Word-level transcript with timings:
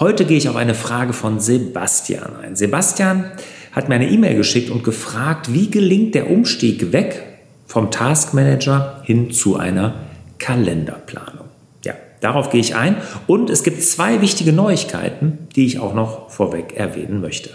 Heute 0.00 0.24
gehe 0.24 0.38
ich 0.38 0.48
auf 0.48 0.56
eine 0.56 0.74
Frage 0.74 1.12
von 1.12 1.38
Sebastian 1.38 2.34
ein. 2.42 2.56
Sebastian 2.56 3.30
hat 3.70 3.88
mir 3.88 3.94
eine 3.94 4.10
E-Mail 4.10 4.34
geschickt 4.34 4.70
und 4.70 4.82
gefragt, 4.82 5.54
wie 5.54 5.70
gelingt 5.70 6.16
der 6.16 6.30
Umstieg 6.30 6.90
weg 6.90 7.22
vom 7.64 7.92
Taskmanager 7.92 9.02
hin 9.04 9.30
zu 9.30 9.56
einer 9.56 9.94
Kalenderplanung. 10.38 11.46
Ja, 11.84 11.94
darauf 12.20 12.50
gehe 12.50 12.60
ich 12.60 12.74
ein 12.74 12.96
und 13.28 13.50
es 13.50 13.62
gibt 13.62 13.84
zwei 13.84 14.20
wichtige 14.20 14.52
Neuigkeiten, 14.52 15.46
die 15.54 15.64
ich 15.64 15.78
auch 15.78 15.94
noch 15.94 16.28
vorweg 16.28 16.76
erwähnen 16.76 17.20
möchte. 17.20 17.50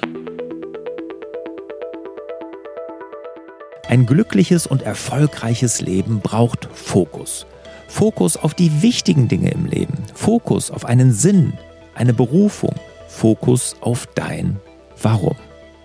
Ein 3.90 4.06
glückliches 4.06 4.66
und 4.66 4.82
erfolgreiches 4.82 5.82
Leben 5.82 6.22
braucht 6.22 6.70
Fokus. 6.74 7.46
Fokus 7.90 8.38
auf 8.38 8.54
die 8.54 8.82
wichtigen 8.82 9.28
Dinge 9.28 9.52
im 9.52 9.66
Leben. 9.66 9.98
Fokus 10.14 10.72
auf 10.72 10.86
einen 10.86 11.12
Sinn, 11.12 11.54
eine 12.00 12.14
Berufung. 12.14 12.74
Fokus 13.08 13.76
auf 13.82 14.08
dein 14.16 14.60
Warum. 15.02 15.36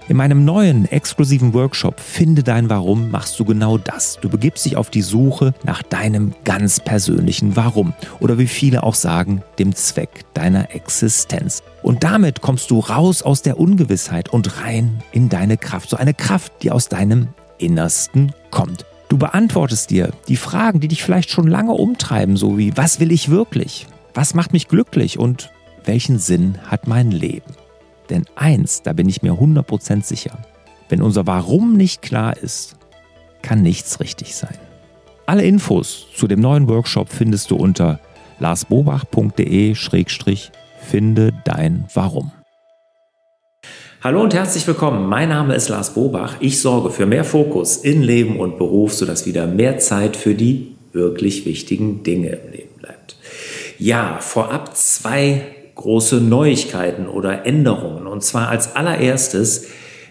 In 0.06 0.18
meinem 0.18 0.44
neuen 0.44 0.84
exklusiven 0.90 1.54
Workshop 1.54 1.98
Finde 1.98 2.42
dein 2.42 2.68
Warum 2.68 3.10
machst 3.10 3.40
du 3.40 3.44
genau 3.44 3.78
das. 3.78 4.18
Du 4.20 4.28
begibst 4.28 4.64
dich 4.66 4.76
auf 4.76 4.90
die 4.90 5.02
Suche 5.02 5.54
nach 5.64 5.82
deinem 5.82 6.34
ganz 6.44 6.78
persönlichen 6.78 7.56
Warum 7.56 7.94
oder 8.20 8.38
wie 8.38 8.46
viele 8.46 8.82
auch 8.82 8.94
sagen, 8.94 9.42
dem 9.58 9.74
Zweck 9.74 10.26
deiner 10.34 10.74
Existenz. 10.74 11.62
Und 11.82 12.04
damit 12.04 12.42
kommst 12.42 12.70
du 12.70 12.80
raus 12.80 13.22
aus 13.22 13.40
der 13.40 13.58
Ungewissheit 13.58 14.28
und 14.28 14.60
rein 14.60 15.02
in 15.10 15.30
deine 15.30 15.56
Kraft. 15.56 15.88
So 15.88 15.96
eine 15.96 16.14
Kraft, 16.14 16.52
die 16.62 16.70
aus 16.70 16.88
deinem 16.88 17.28
Innersten 17.58 18.32
kommt. 18.50 18.84
Du 19.08 19.16
beantwortest 19.16 19.90
dir 19.90 20.10
die 20.28 20.36
Fragen, 20.36 20.80
die 20.80 20.88
dich 20.88 21.02
vielleicht 21.02 21.30
schon 21.30 21.48
lange 21.48 21.72
umtreiben, 21.72 22.36
so 22.36 22.58
wie 22.58 22.76
was 22.76 23.00
will 23.00 23.10
ich 23.10 23.30
wirklich? 23.30 23.86
Was 24.12 24.34
macht 24.34 24.52
mich 24.52 24.68
glücklich 24.68 25.18
und 25.18 25.50
welchen 25.84 26.18
Sinn 26.18 26.58
hat 26.66 26.86
mein 26.86 27.10
Leben? 27.10 27.54
Denn 28.10 28.24
eins, 28.36 28.82
da 28.82 28.92
bin 28.92 29.08
ich 29.08 29.22
mir 29.22 29.32
100% 29.32 30.04
sicher, 30.04 30.38
wenn 30.88 31.02
unser 31.02 31.26
Warum 31.26 31.76
nicht 31.76 32.02
klar 32.02 32.36
ist, 32.36 32.76
kann 33.42 33.62
nichts 33.62 34.00
richtig 34.00 34.34
sein. 34.34 34.56
Alle 35.26 35.44
Infos 35.44 36.06
zu 36.14 36.26
dem 36.26 36.40
neuen 36.40 36.68
Workshop 36.68 37.10
findest 37.10 37.50
du 37.50 37.56
unter 37.56 38.00
larsbobach.de-finde 38.40 41.32
dein 41.44 41.86
Warum. 41.94 42.32
Hallo 44.02 44.22
und 44.22 44.34
herzlich 44.34 44.66
willkommen. 44.66 45.08
Mein 45.08 45.30
Name 45.30 45.54
ist 45.54 45.70
Lars 45.70 45.94
Bobach. 45.94 46.36
Ich 46.40 46.60
sorge 46.60 46.90
für 46.90 47.06
mehr 47.06 47.24
Fokus 47.24 47.78
in 47.78 48.02
Leben 48.02 48.38
und 48.38 48.58
Beruf, 48.58 48.92
sodass 48.92 49.24
wieder 49.24 49.46
mehr 49.46 49.78
Zeit 49.78 50.18
für 50.18 50.34
die 50.34 50.76
wirklich 50.92 51.46
wichtigen 51.46 52.02
Dinge 52.02 52.28
im 52.28 52.52
Leben 52.52 52.76
bleibt. 52.76 53.16
Ja, 53.78 54.18
vorab 54.20 54.76
zwei 54.76 55.53
große 55.74 56.16
Neuigkeiten 56.16 57.08
oder 57.08 57.46
Änderungen. 57.46 58.06
Und 58.06 58.22
zwar 58.22 58.48
als 58.48 58.76
allererstes 58.76 59.66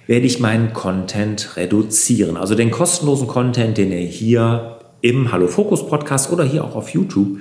werde 0.07 0.25
ich 0.25 0.39
meinen 0.39 0.73
Content 0.73 1.55
reduzieren. 1.55 2.37
Also 2.37 2.55
den 2.55 2.71
kostenlosen 2.71 3.27
Content, 3.27 3.77
den 3.77 3.91
ihr 3.91 3.99
hier 3.99 4.79
im 5.01 5.31
Hallo 5.31 5.47
Fokus 5.47 5.87
Podcast 5.87 6.31
oder 6.31 6.43
hier 6.43 6.63
auch 6.63 6.75
auf 6.75 6.89
YouTube 6.89 7.39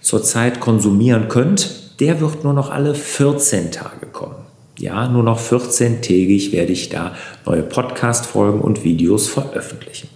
zurzeit 0.00 0.60
konsumieren 0.60 1.28
könnt, 1.28 2.00
der 2.00 2.20
wird 2.20 2.44
nur 2.44 2.52
noch 2.52 2.70
alle 2.70 2.94
14 2.94 3.72
Tage 3.72 4.06
kommen. 4.06 4.46
Ja, 4.78 5.08
nur 5.08 5.24
noch 5.24 5.40
14-tägig 5.40 6.52
werde 6.52 6.72
ich 6.72 6.88
da 6.88 7.16
neue 7.44 7.62
Podcast-Folgen 7.62 8.60
und 8.60 8.84
Videos 8.84 9.26
veröffentlichen. 9.26 10.08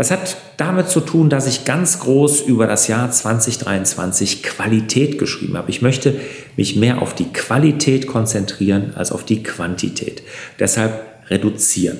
Das 0.00 0.10
hat 0.10 0.38
damit 0.56 0.88
zu 0.88 1.00
tun, 1.00 1.28
dass 1.28 1.46
ich 1.46 1.66
ganz 1.66 1.98
groß 2.00 2.40
über 2.40 2.66
das 2.66 2.88
Jahr 2.88 3.10
2023 3.10 4.42
Qualität 4.42 5.18
geschrieben 5.18 5.58
habe. 5.58 5.68
Ich 5.68 5.82
möchte 5.82 6.18
mich 6.56 6.74
mehr 6.74 7.02
auf 7.02 7.14
die 7.14 7.30
Qualität 7.34 8.06
konzentrieren 8.06 8.94
als 8.94 9.12
auf 9.12 9.26
die 9.26 9.42
Quantität. 9.42 10.22
Deshalb 10.58 11.02
reduzieren. 11.28 11.98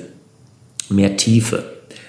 Mehr 0.89 1.19
Tiefe, 1.19 1.63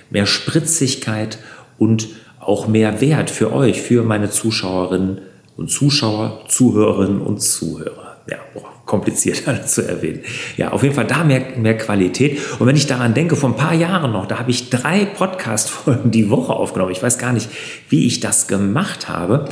mehr 0.10 0.26
Spritzigkeit 0.28 1.40
und 1.78 2.08
auch 2.40 2.70
mehr 2.70 3.02
Wert 3.02 3.30
für 3.30 3.52
euch, 3.52 3.82
für 3.82 4.04
meine 4.04 4.30
Zuschauerinnen 4.30 5.20
und 5.58 5.72
Zuschauer, 5.72 6.46
Zuhörerinnen 6.48 7.20
und 7.20 7.42
Zuhörer. 7.42 8.11
Ja, 8.30 8.38
boah, 8.54 8.72
kompliziert 8.86 9.42
zu 9.68 9.88
erwähnen. 9.88 10.22
Ja, 10.58 10.72
auf 10.72 10.84
jeden 10.84 10.94
Fall 10.94 11.06
da 11.06 11.24
mehr, 11.24 11.42
mehr 11.58 11.78
Qualität. 11.78 12.40
Und 12.60 12.68
wenn 12.68 12.76
ich 12.76 12.88
daran 12.88 13.14
denke, 13.14 13.36
vor 13.36 13.50
ein 13.50 13.56
paar 13.56 13.74
Jahren 13.74 14.12
noch, 14.12 14.28
da 14.28 14.38
habe 14.40 14.52
ich 14.52 14.70
drei 14.70 15.06
Podcast-Folgen 15.06 16.12
die 16.12 16.30
Woche 16.30 16.54
aufgenommen. 16.54 16.92
Ich 16.92 17.02
weiß 17.02 17.18
gar 17.18 17.34
nicht, 17.34 17.50
wie 17.90 18.06
ich 18.06 18.20
das 18.20 18.48
gemacht 18.48 19.10
habe. 19.10 19.46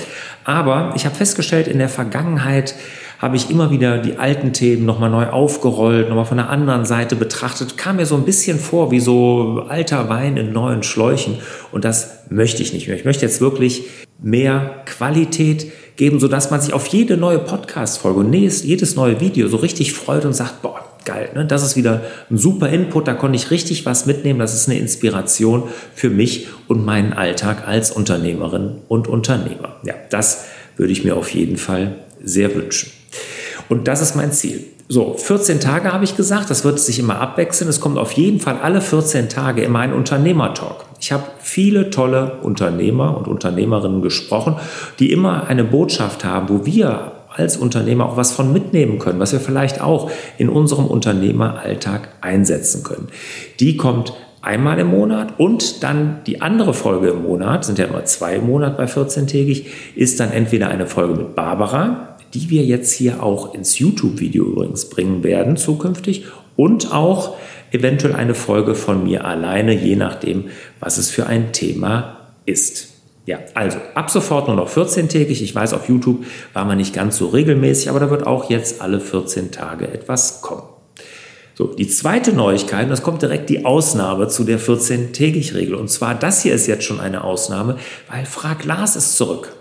Aber 0.43 0.93
ich 0.95 1.05
habe 1.05 1.15
festgestellt, 1.15 1.67
in 1.67 1.79
der 1.79 1.89
Vergangenheit 1.89 2.75
habe 3.19 3.35
ich 3.35 3.51
immer 3.51 3.69
wieder 3.69 3.97
die 3.97 4.17
alten 4.17 4.53
Themen 4.53 4.85
nochmal 4.85 5.09
neu 5.09 5.27
aufgerollt, 5.27 6.07
nochmal 6.07 6.25
von 6.25 6.37
der 6.37 6.49
anderen 6.49 6.85
Seite 6.85 7.17
betrachtet, 7.17 7.77
kam 7.77 7.97
mir 7.97 8.05
so 8.05 8.15
ein 8.15 8.23
bisschen 8.23 8.59
vor 8.59 8.91
wie 8.91 9.01
so 9.01 9.65
alter 9.67 10.07
Wein 10.07 10.37
in 10.37 10.53
neuen 10.53 10.83
Schläuchen. 10.83 11.37
Und 11.73 11.83
das 11.83 12.25
möchte 12.29 12.63
ich 12.63 12.73
nicht 12.73 12.87
mehr. 12.87 12.95
Ich 12.95 13.03
möchte 13.03 13.25
jetzt 13.25 13.41
wirklich 13.41 13.83
mehr 14.21 14.83
Qualität 14.85 15.71
geben, 15.99 16.19
sodass 16.19 16.49
man 16.49 16.61
sich 16.61 16.73
auf 16.73 16.87
jede 16.87 17.17
neue 17.17 17.39
Podcast-Folge 17.39 18.21
und 18.21 18.33
jedes 18.33 18.95
neue 18.95 19.19
Video 19.19 19.49
so 19.49 19.57
richtig 19.57 19.93
freut 19.93 20.23
und 20.25 20.33
sagt, 20.33 20.61
boah, 20.61 20.83
geil, 21.03 21.29
ne? 21.35 21.45
das 21.45 21.61
ist 21.61 21.75
wieder 21.75 22.01
ein 22.31 22.37
super 22.37 22.69
Input, 22.69 23.07
da 23.07 23.13
konnte 23.13 23.35
ich 23.35 23.51
richtig 23.51 23.85
was 23.85 24.05
mitnehmen, 24.05 24.39
das 24.39 24.55
ist 24.55 24.69
eine 24.69 24.79
Inspiration 24.79 25.63
für 25.93 26.09
mich 26.09 26.47
und 26.67 26.85
meinen 26.85 27.11
Alltag 27.11 27.67
als 27.67 27.91
Unternehmerin 27.91 28.77
und 28.87 29.07
Unternehmer. 29.07 29.75
Ja, 29.83 29.93
das 30.09 30.45
würde 30.77 30.93
ich 30.93 31.03
mir 31.03 31.17
auf 31.17 31.29
jeden 31.33 31.57
Fall 31.57 31.97
sehr 32.23 32.55
wünschen. 32.55 32.91
Und 33.67 33.87
das 33.87 34.01
ist 34.01 34.15
mein 34.15 34.31
Ziel. 34.31 34.63
So, 34.91 35.13
14 35.13 35.59
Tage 35.59 35.93
habe 35.93 36.03
ich 36.03 36.17
gesagt, 36.17 36.49
das 36.49 36.65
wird 36.65 36.79
sich 36.79 36.97
immer 36.97 37.21
abwechseln. 37.21 37.69
Es 37.69 37.79
kommt 37.79 37.99
auf 37.99 38.13
jeden 38.13 38.39
Fall 38.39 38.57
alle 38.57 38.81
14 38.81 39.29
Tage 39.29 39.61
immer 39.61 39.81
ein 39.81 39.93
Unternehmertalk. 39.93 40.83
Ich 40.99 41.11
habe 41.11 41.25
viele 41.37 41.91
tolle 41.91 42.39
Unternehmer 42.41 43.15
und 43.15 43.27
Unternehmerinnen 43.27 44.01
gesprochen, 44.01 44.55
die 44.97 45.11
immer 45.11 45.45
eine 45.45 45.63
Botschaft 45.63 46.25
haben, 46.25 46.49
wo 46.49 46.65
wir 46.65 47.11
als 47.31 47.55
Unternehmer 47.55 48.07
auch 48.07 48.17
was 48.17 48.31
von 48.31 48.51
mitnehmen 48.51 48.97
können, 48.97 49.19
was 49.19 49.31
wir 49.31 49.39
vielleicht 49.39 49.79
auch 49.79 50.09
in 50.39 50.49
unserem 50.49 50.87
Unternehmeralltag 50.87 52.09
einsetzen 52.21 52.83
können. 52.83 53.09
Die 53.59 53.77
kommt 53.77 54.13
einmal 54.41 54.79
im 54.79 54.87
Monat 54.87 55.35
und 55.37 55.83
dann 55.83 56.21
die 56.25 56.41
andere 56.41 56.73
Folge 56.73 57.09
im 57.09 57.21
Monat, 57.21 57.63
sind 57.63 57.77
ja 57.77 57.85
immer 57.85 58.05
zwei 58.05 58.37
im 58.37 58.47
Monat 58.47 58.75
bei 58.75 58.85
14-tägig, 58.85 59.67
ist 59.95 60.19
dann 60.19 60.31
entweder 60.31 60.69
eine 60.69 60.87
Folge 60.87 61.13
mit 61.13 61.35
Barbara, 61.35 62.08
die 62.33 62.49
wir 62.49 62.63
jetzt 62.63 62.93
hier 62.93 63.23
auch 63.23 63.53
ins 63.53 63.79
YouTube-Video 63.79 64.45
übrigens 64.45 64.89
bringen 64.89 65.23
werden 65.23 65.57
zukünftig 65.57 66.25
und 66.55 66.91
auch 66.91 67.35
eventuell 67.71 68.15
eine 68.15 68.35
Folge 68.35 68.75
von 68.75 69.03
mir 69.03 69.25
alleine, 69.25 69.73
je 69.73 69.95
nachdem, 69.95 70.45
was 70.79 70.97
es 70.97 71.09
für 71.09 71.27
ein 71.27 71.53
Thema 71.53 72.17
ist. 72.45 72.89
Ja, 73.25 73.37
also 73.53 73.77
ab 73.93 74.09
sofort 74.09 74.47
nur 74.47 74.55
noch 74.55 74.69
14-tägig. 74.69 75.43
Ich 75.43 75.53
weiß, 75.53 75.73
auf 75.73 75.87
YouTube 75.87 76.25
war 76.53 76.65
man 76.65 76.77
nicht 76.77 76.95
ganz 76.95 77.17
so 77.17 77.27
regelmäßig, 77.27 77.89
aber 77.89 77.99
da 77.99 78.09
wird 78.09 78.25
auch 78.25 78.49
jetzt 78.49 78.81
alle 78.81 78.99
14 78.99 79.51
Tage 79.51 79.87
etwas 79.87 80.41
kommen. 80.41 80.63
So, 81.53 81.67
die 81.67 81.87
zweite 81.87 82.33
Neuigkeit, 82.33 82.85
und 82.85 82.89
das 82.89 83.03
kommt 83.03 83.21
direkt 83.21 83.49
die 83.49 83.65
Ausnahme 83.65 84.29
zu 84.29 84.45
der 84.45 84.59
14-tägig-Regel. 84.59 85.75
Und 85.75 85.89
zwar, 85.89 86.15
das 86.15 86.41
hier 86.41 86.55
ist 86.55 86.67
jetzt 86.67 86.85
schon 86.85 86.99
eine 86.99 87.23
Ausnahme, 87.23 87.77
weil 88.09 88.25
Frag 88.25 88.63
Lars 88.63 88.95
ist 88.95 89.17
zurück. 89.17 89.53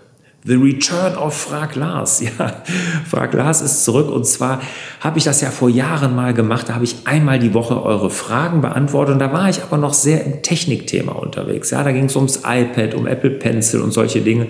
The 0.45 0.55
Return 0.55 1.17
of 1.17 1.33
Frag 1.33 1.75
Lars. 1.75 2.21
Ja, 2.39 2.63
Frag 3.09 3.33
Lars 3.33 3.61
ist 3.61 3.83
zurück 3.83 4.09
und 4.09 4.25
zwar 4.25 4.61
habe 5.01 5.17
ich 5.17 5.23
das 5.25 5.41
ja 5.41 5.51
vor 5.51 5.69
Jahren 5.69 6.15
mal 6.15 6.33
gemacht. 6.33 6.69
Da 6.69 6.75
habe 6.75 6.85
ich 6.85 6.95
einmal 7.05 7.39
die 7.39 7.53
Woche 7.53 7.81
eure 7.83 8.09
Fragen 8.09 8.61
beantwortet 8.61 9.13
und 9.13 9.19
da 9.19 9.33
war 9.33 9.49
ich 9.49 9.61
aber 9.61 9.77
noch 9.77 9.93
sehr 9.93 10.25
im 10.25 10.41
Technikthema 10.41 11.11
unterwegs. 11.13 11.71
Ja, 11.71 11.83
da 11.83 11.91
ging 11.91 12.05
es 12.05 12.15
ums 12.15 12.41
iPad, 12.45 12.93
um 12.93 13.07
Apple 13.07 13.31
Pencil 13.31 13.81
und 13.81 13.91
solche 13.91 14.21
Dinge. 14.21 14.47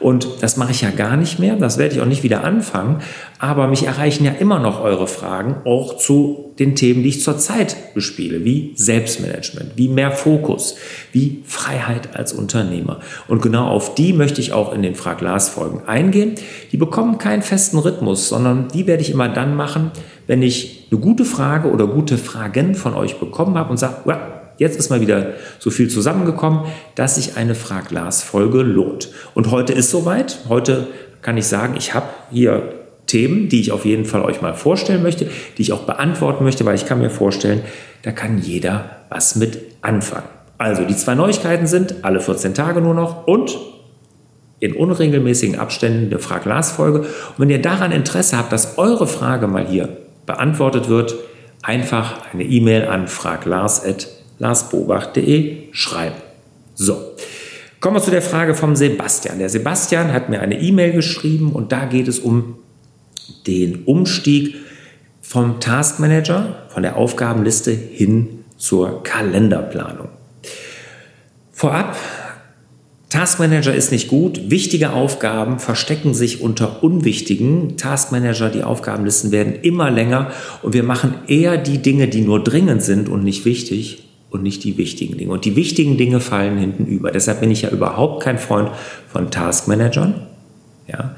Und 0.00 0.26
das 0.40 0.56
mache 0.56 0.72
ich 0.72 0.80
ja 0.80 0.90
gar 0.90 1.16
nicht 1.16 1.38
mehr. 1.38 1.56
Das 1.56 1.76
werde 1.76 1.94
ich 1.94 2.00
auch 2.00 2.06
nicht 2.06 2.22
wieder 2.22 2.42
anfangen. 2.42 3.02
Aber 3.38 3.68
mich 3.68 3.86
erreichen 3.86 4.24
ja 4.24 4.32
immer 4.32 4.58
noch 4.58 4.82
eure 4.82 5.06
Fragen, 5.06 5.56
auch 5.66 5.98
zu 5.98 6.54
den 6.58 6.74
Themen, 6.74 7.02
die 7.02 7.10
ich 7.10 7.22
zurzeit 7.22 7.94
bespiele, 7.94 8.44
wie 8.44 8.72
Selbstmanagement, 8.74 9.72
wie 9.76 9.88
mehr 9.88 10.10
Fokus, 10.10 10.76
wie 11.12 11.42
Freiheit 11.44 12.16
als 12.16 12.32
Unternehmer. 12.32 13.00
Und 13.28 13.42
genau 13.42 13.66
auf 13.68 13.94
die 13.94 14.12
möchte 14.12 14.40
ich 14.40 14.52
auch 14.52 14.72
in 14.72 14.82
den 14.82 14.94
Frag 14.94 15.20
Lars 15.20 15.50
Folgen 15.50 15.82
eingehen. 15.86 16.34
Die 16.72 16.76
bekommen 16.78 17.18
keinen 17.18 17.42
festen 17.42 17.78
Rhythmus, 17.78 18.28
sondern 18.28 18.68
die 18.68 18.86
werde 18.86 19.02
ich 19.02 19.10
immer 19.10 19.28
dann 19.28 19.54
machen, 19.54 19.90
wenn 20.26 20.42
ich 20.42 20.88
eine 20.90 21.00
gute 21.00 21.24
Frage 21.24 21.70
oder 21.70 21.86
gute 21.86 22.16
Fragen 22.16 22.74
von 22.74 22.94
euch 22.94 23.18
bekommen 23.18 23.58
habe 23.58 23.70
und 23.70 23.78
sage, 23.78 23.96
Jetzt 24.60 24.78
ist 24.78 24.90
mal 24.90 25.00
wieder 25.00 25.32
so 25.58 25.70
viel 25.70 25.88
zusammengekommen, 25.88 26.66
dass 26.94 27.14
sich 27.14 27.38
eine 27.38 27.54
Frag 27.54 27.90
Lars 27.90 28.22
Folge 28.22 28.60
lohnt. 28.60 29.08
Und 29.32 29.50
heute 29.50 29.72
ist 29.72 29.88
soweit. 29.88 30.40
Heute 30.50 30.86
kann 31.22 31.38
ich 31.38 31.46
sagen, 31.46 31.76
ich 31.78 31.94
habe 31.94 32.08
hier 32.30 32.74
Themen, 33.06 33.48
die 33.48 33.58
ich 33.58 33.72
auf 33.72 33.86
jeden 33.86 34.04
Fall 34.04 34.20
euch 34.20 34.42
mal 34.42 34.52
vorstellen 34.52 35.02
möchte, 35.02 35.30
die 35.56 35.62
ich 35.62 35.72
auch 35.72 35.84
beantworten 35.84 36.44
möchte, 36.44 36.66
weil 36.66 36.74
ich 36.74 36.84
kann 36.84 36.98
mir 36.98 37.08
vorstellen, 37.08 37.62
da 38.02 38.12
kann 38.12 38.36
jeder 38.36 38.98
was 39.08 39.34
mit 39.34 39.58
anfangen. 39.80 40.28
Also 40.58 40.84
die 40.84 40.94
zwei 40.94 41.14
Neuigkeiten 41.14 41.66
sind 41.66 42.04
alle 42.04 42.20
14 42.20 42.52
Tage 42.52 42.82
nur 42.82 42.92
noch 42.92 43.26
und 43.26 43.56
in 44.58 44.74
unregelmäßigen 44.74 45.58
Abständen 45.58 46.08
eine 46.08 46.18
Frag-Las-Folge. 46.18 46.98
Und 46.98 47.38
wenn 47.38 47.48
ihr 47.48 47.62
daran 47.62 47.92
Interesse 47.92 48.36
habt, 48.36 48.52
dass 48.52 48.76
eure 48.76 49.06
Frage 49.06 49.46
mal 49.46 49.66
hier 49.66 49.88
beantwortet 50.26 50.90
wird, 50.90 51.14
einfach 51.62 52.34
eine 52.34 52.44
E-Mail 52.44 52.88
an 52.88 53.08
fraglars.larsbobach.de 54.40 55.68
schreiben. 55.72 56.16
So, 56.74 56.96
kommen 57.80 57.96
wir 57.96 58.02
zu 58.02 58.10
der 58.10 58.22
Frage 58.22 58.54
vom 58.54 58.74
Sebastian. 58.74 59.38
Der 59.38 59.50
Sebastian 59.50 60.12
hat 60.12 60.30
mir 60.30 60.40
eine 60.40 60.60
E-Mail 60.60 60.92
geschrieben 60.92 61.52
und 61.52 61.72
da 61.72 61.84
geht 61.84 62.08
es 62.08 62.18
um 62.18 62.56
den 63.46 63.84
Umstieg 63.84 64.56
vom 65.20 65.60
Taskmanager, 65.60 66.66
von 66.68 66.82
der 66.82 66.96
Aufgabenliste 66.96 67.70
hin 67.70 68.44
zur 68.56 69.02
Kalenderplanung. 69.02 70.08
Vorab 71.52 71.96
Taskmanager 73.10 73.74
ist 73.74 73.90
nicht 73.90 74.06
gut. 74.06 74.50
Wichtige 74.50 74.92
Aufgaben 74.92 75.58
verstecken 75.58 76.14
sich 76.14 76.42
unter 76.42 76.84
unwichtigen. 76.84 77.76
Taskmanager, 77.76 78.50
die 78.50 78.62
Aufgabenlisten 78.62 79.32
werden 79.32 79.54
immer 79.62 79.90
länger 79.90 80.30
und 80.62 80.74
wir 80.74 80.84
machen 80.84 81.14
eher 81.26 81.56
die 81.56 81.78
Dinge, 81.78 82.06
die 82.06 82.20
nur 82.20 82.42
dringend 82.42 82.82
sind 82.82 83.08
und 83.08 83.24
nicht 83.24 83.44
wichtig 83.44 84.09
und 84.30 84.42
nicht 84.42 84.64
die 84.64 84.76
wichtigen 84.76 85.18
Dinge. 85.18 85.32
Und 85.32 85.44
die 85.44 85.56
wichtigen 85.56 85.96
Dinge 85.96 86.20
fallen 86.20 86.58
hinten 86.58 86.86
über. 86.86 87.10
Deshalb 87.10 87.40
bin 87.40 87.50
ich 87.50 87.62
ja 87.62 87.70
überhaupt 87.70 88.22
kein 88.22 88.38
Freund 88.38 88.70
von 89.08 89.30
Taskmanagern. 89.30 90.26
Ja. 90.86 91.16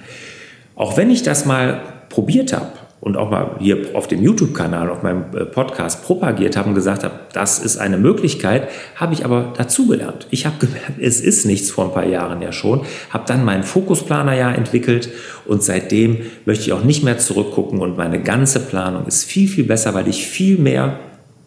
Auch 0.74 0.96
wenn 0.96 1.10
ich 1.10 1.22
das 1.22 1.44
mal 1.44 1.82
probiert 2.08 2.52
habe, 2.52 2.72
und 3.02 3.16
auch 3.16 3.30
mal 3.30 3.56
hier 3.58 3.78
auf 3.94 4.06
dem 4.06 4.22
YouTube-Kanal, 4.22 4.88
auf 4.88 5.02
meinem 5.02 5.24
äh, 5.34 5.44
Podcast 5.44 6.04
propagiert 6.04 6.56
habe 6.56 6.68
und 6.68 6.76
gesagt 6.76 7.02
habe, 7.02 7.14
das 7.32 7.58
ist 7.58 7.76
eine 7.76 7.98
Möglichkeit, 7.98 8.68
habe 8.94 9.12
ich 9.12 9.24
aber 9.24 9.52
dazugelernt. 9.56 10.28
Ich 10.30 10.46
habe 10.46 10.64
gemerkt, 10.64 11.00
es 11.00 11.20
ist 11.20 11.44
nichts 11.44 11.68
vor 11.68 11.86
ein 11.86 11.92
paar 11.92 12.06
Jahren 12.06 12.40
ja 12.42 12.52
schon, 12.52 12.82
habe 13.10 13.24
dann 13.26 13.44
meinen 13.44 13.64
Fokusplaner 13.64 14.34
ja 14.34 14.52
entwickelt 14.52 15.10
und 15.46 15.64
seitdem 15.64 16.18
möchte 16.44 16.66
ich 16.66 16.72
auch 16.72 16.84
nicht 16.84 17.02
mehr 17.02 17.18
zurückgucken 17.18 17.80
und 17.80 17.96
meine 17.96 18.22
ganze 18.22 18.60
Planung 18.60 19.04
ist 19.06 19.24
viel, 19.24 19.48
viel 19.48 19.64
besser, 19.64 19.94
weil 19.94 20.06
ich 20.06 20.24
viel 20.24 20.58
mehr 20.58 21.00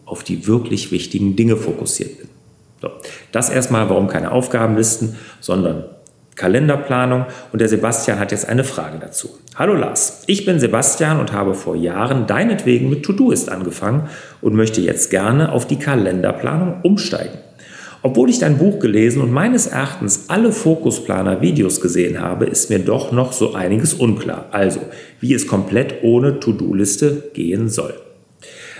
auf 0.06 0.24
die 0.24 0.46
wirklich 0.46 0.90
wichtigen 0.90 1.36
Dinge 1.36 1.56
fokussiert 1.56 2.18
bin. 2.18 2.28
So, 2.80 2.90
das 3.32 3.50
erstmal, 3.50 3.90
warum 3.90 4.08
keine 4.08 4.32
Aufgabenlisten, 4.32 5.16
sondern 5.40 5.84
Kalenderplanung 6.36 7.24
und 7.52 7.60
der 7.60 7.68
Sebastian 7.68 8.18
hat 8.18 8.30
jetzt 8.30 8.48
eine 8.48 8.62
Frage 8.62 8.98
dazu. 8.98 9.30
Hallo 9.54 9.74
Lars, 9.74 10.22
ich 10.26 10.44
bin 10.44 10.60
Sebastian 10.60 11.18
und 11.18 11.32
habe 11.32 11.54
vor 11.54 11.74
Jahren 11.74 12.26
deinetwegen 12.26 12.90
mit 12.90 13.04
Todoist 13.04 13.50
angefangen 13.50 14.08
und 14.42 14.54
möchte 14.54 14.82
jetzt 14.82 15.10
gerne 15.10 15.50
auf 15.50 15.66
die 15.66 15.78
Kalenderplanung 15.78 16.82
umsteigen. 16.82 17.38
Obwohl 18.02 18.28
ich 18.28 18.38
dein 18.38 18.58
Buch 18.58 18.78
gelesen 18.78 19.22
und 19.22 19.32
meines 19.32 19.66
Erachtens 19.66 20.26
alle 20.28 20.52
Fokusplaner-Videos 20.52 21.80
gesehen 21.80 22.20
habe, 22.20 22.44
ist 22.44 22.70
mir 22.70 22.78
doch 22.78 23.10
noch 23.10 23.32
so 23.32 23.54
einiges 23.54 23.94
unklar. 23.94 24.44
Also, 24.52 24.80
wie 25.20 25.34
es 25.34 25.48
komplett 25.48 26.04
ohne 26.04 26.38
To-Do-Liste 26.38 27.30
gehen 27.34 27.68
soll. 27.68 27.94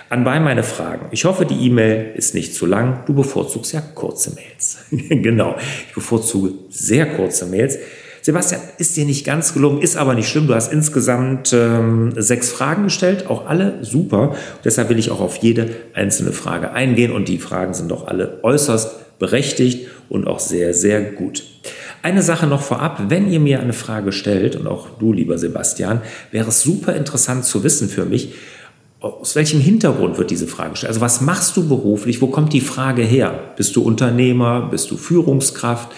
Anbei 0.08 0.38
meine 0.38 0.62
Fragen. 0.62 1.06
Ich 1.10 1.24
hoffe, 1.24 1.46
die 1.46 1.66
E-Mail 1.66 2.12
ist 2.14 2.34
nicht 2.34 2.54
zu 2.54 2.64
lang. 2.64 3.04
Du 3.06 3.14
bevorzugst 3.14 3.72
ja 3.72 3.80
kurze 3.80 4.34
Mails. 4.34 4.78
genau, 4.90 5.56
ich 5.88 5.94
bevorzuge 5.94 6.52
sehr 6.70 7.06
kurze 7.06 7.46
Mails. 7.46 7.78
Sebastian, 8.22 8.60
ist 8.78 8.96
dir 8.96 9.04
nicht 9.04 9.24
ganz 9.24 9.52
gelungen, 9.52 9.82
ist 9.82 9.96
aber 9.96 10.14
nicht 10.14 10.28
schlimm. 10.28 10.46
Du 10.46 10.54
hast 10.54 10.72
insgesamt 10.72 11.52
ähm, 11.52 12.12
sechs 12.16 12.50
Fragen 12.50 12.84
gestellt, 12.84 13.28
auch 13.28 13.46
alle 13.46 13.84
super. 13.84 14.34
deshalb 14.64 14.88
will 14.88 14.98
ich 14.98 15.10
auch 15.10 15.20
auf 15.20 15.36
jede 15.36 15.70
einzelne 15.92 16.32
Frage 16.32 16.72
eingehen 16.72 17.12
und 17.12 17.28
die 17.28 17.38
Fragen 17.38 17.74
sind 17.74 17.88
doch 17.88 18.06
alle 18.06 18.40
äußerst 18.42 19.18
berechtigt 19.18 19.88
und 20.08 20.26
auch 20.26 20.40
sehr, 20.40 20.74
sehr 20.74 21.02
gut. 21.02 21.44
Eine 22.02 22.22
Sache 22.22 22.46
noch 22.46 22.62
vorab, 22.62 23.04
wenn 23.08 23.30
ihr 23.30 23.40
mir 23.40 23.60
eine 23.60 23.72
Frage 23.72 24.12
stellt, 24.12 24.54
und 24.54 24.66
auch 24.66 24.88
du, 24.98 25.12
lieber 25.12 25.38
Sebastian, 25.38 26.00
wäre 26.30 26.48
es 26.48 26.62
super 26.62 26.94
interessant 26.94 27.44
zu 27.44 27.64
wissen 27.64 27.88
für 27.88 28.04
mich, 28.04 28.34
aus 29.00 29.36
welchem 29.36 29.60
Hintergrund 29.60 30.18
wird 30.18 30.30
diese 30.30 30.46
Frage 30.46 30.70
gestellt? 30.70 30.88
Also 30.88 31.00
was 31.00 31.20
machst 31.20 31.56
du 31.56 31.68
beruflich? 31.68 32.20
Wo 32.22 32.28
kommt 32.28 32.52
die 32.52 32.60
Frage 32.60 33.02
her? 33.02 33.52
Bist 33.56 33.76
du 33.76 33.82
Unternehmer? 33.82 34.68
Bist 34.70 34.90
du 34.90 34.96
Führungskraft? 34.96 35.92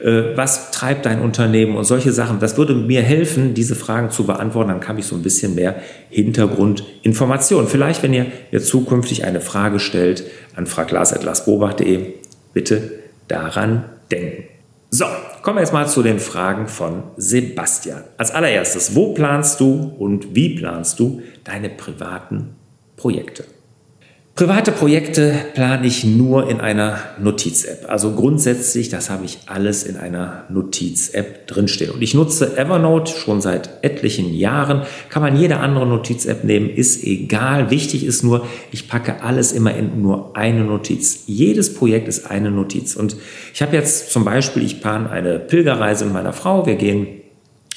Äh, 0.00 0.36
was 0.36 0.70
treibt 0.70 1.06
dein 1.06 1.20
Unternehmen 1.22 1.76
und 1.76 1.84
solche 1.84 2.12
Sachen? 2.12 2.40
Das 2.40 2.56
würde 2.56 2.74
mir 2.74 3.02
helfen, 3.02 3.54
diese 3.54 3.74
Fragen 3.74 4.10
zu 4.10 4.24
beantworten. 4.24 4.68
Dann 4.68 4.80
kann 4.80 4.98
ich 4.98 5.06
so 5.06 5.16
ein 5.16 5.22
bisschen 5.22 5.54
mehr 5.54 5.76
Hintergrundinformationen. 6.10 7.68
Vielleicht, 7.68 8.02
wenn 8.02 8.12
ihr 8.12 8.26
mir 8.50 8.62
zukünftig 8.62 9.24
eine 9.24 9.40
Frage 9.40 9.78
stellt 9.78 10.24
an 10.54 10.66
fraglas.lasbobach.de, 10.66 12.14
bitte 12.52 12.90
daran 13.28 13.84
denken. 14.10 14.44
So, 14.90 15.06
kommen 15.44 15.58
wir 15.58 15.60
jetzt 15.60 15.74
mal 15.74 15.86
zu 15.86 16.02
den 16.02 16.20
Fragen 16.20 16.68
von 16.68 17.02
Sebastian. 17.18 18.02
Als 18.16 18.30
allererstes, 18.30 18.94
wo 18.94 19.12
planst 19.12 19.60
du 19.60 19.94
und 19.98 20.34
wie 20.34 20.56
planst 20.56 20.98
du 20.98 21.20
deine 21.44 21.68
privaten 21.68 22.56
Projekte? 22.96 23.44
Private 24.36 24.72
Projekte 24.72 25.32
plane 25.54 25.86
ich 25.86 26.02
nur 26.02 26.50
in 26.50 26.60
einer 26.60 26.98
Notiz-App. 27.20 27.88
Also 27.88 28.16
grundsätzlich, 28.16 28.88
das 28.88 29.08
habe 29.08 29.24
ich 29.24 29.38
alles 29.46 29.84
in 29.84 29.96
einer 29.96 30.42
Notiz-App 30.48 31.46
drinstehen. 31.46 31.92
Und 31.92 32.02
ich 32.02 32.14
nutze 32.14 32.58
Evernote 32.58 33.12
schon 33.12 33.40
seit 33.40 33.70
etlichen 33.82 34.34
Jahren. 34.34 34.82
Kann 35.08 35.22
man 35.22 35.36
jede 35.36 35.58
andere 35.60 35.86
Notiz-App 35.86 36.42
nehmen, 36.42 36.68
ist 36.68 37.04
egal. 37.04 37.70
Wichtig 37.70 38.04
ist 38.04 38.24
nur, 38.24 38.44
ich 38.72 38.88
packe 38.88 39.22
alles 39.22 39.52
immer 39.52 39.72
in 39.72 40.02
nur 40.02 40.36
eine 40.36 40.64
Notiz. 40.64 41.22
Jedes 41.26 41.72
Projekt 41.72 42.08
ist 42.08 42.28
eine 42.28 42.50
Notiz. 42.50 42.96
Und 42.96 43.14
ich 43.52 43.62
habe 43.62 43.76
jetzt 43.76 44.10
zum 44.10 44.24
Beispiel, 44.24 44.64
ich 44.64 44.80
plane 44.80 45.10
eine 45.10 45.38
Pilgerreise 45.38 46.06
mit 46.06 46.14
meiner 46.14 46.32
Frau. 46.32 46.66
Wir 46.66 46.74
gehen 46.74 47.06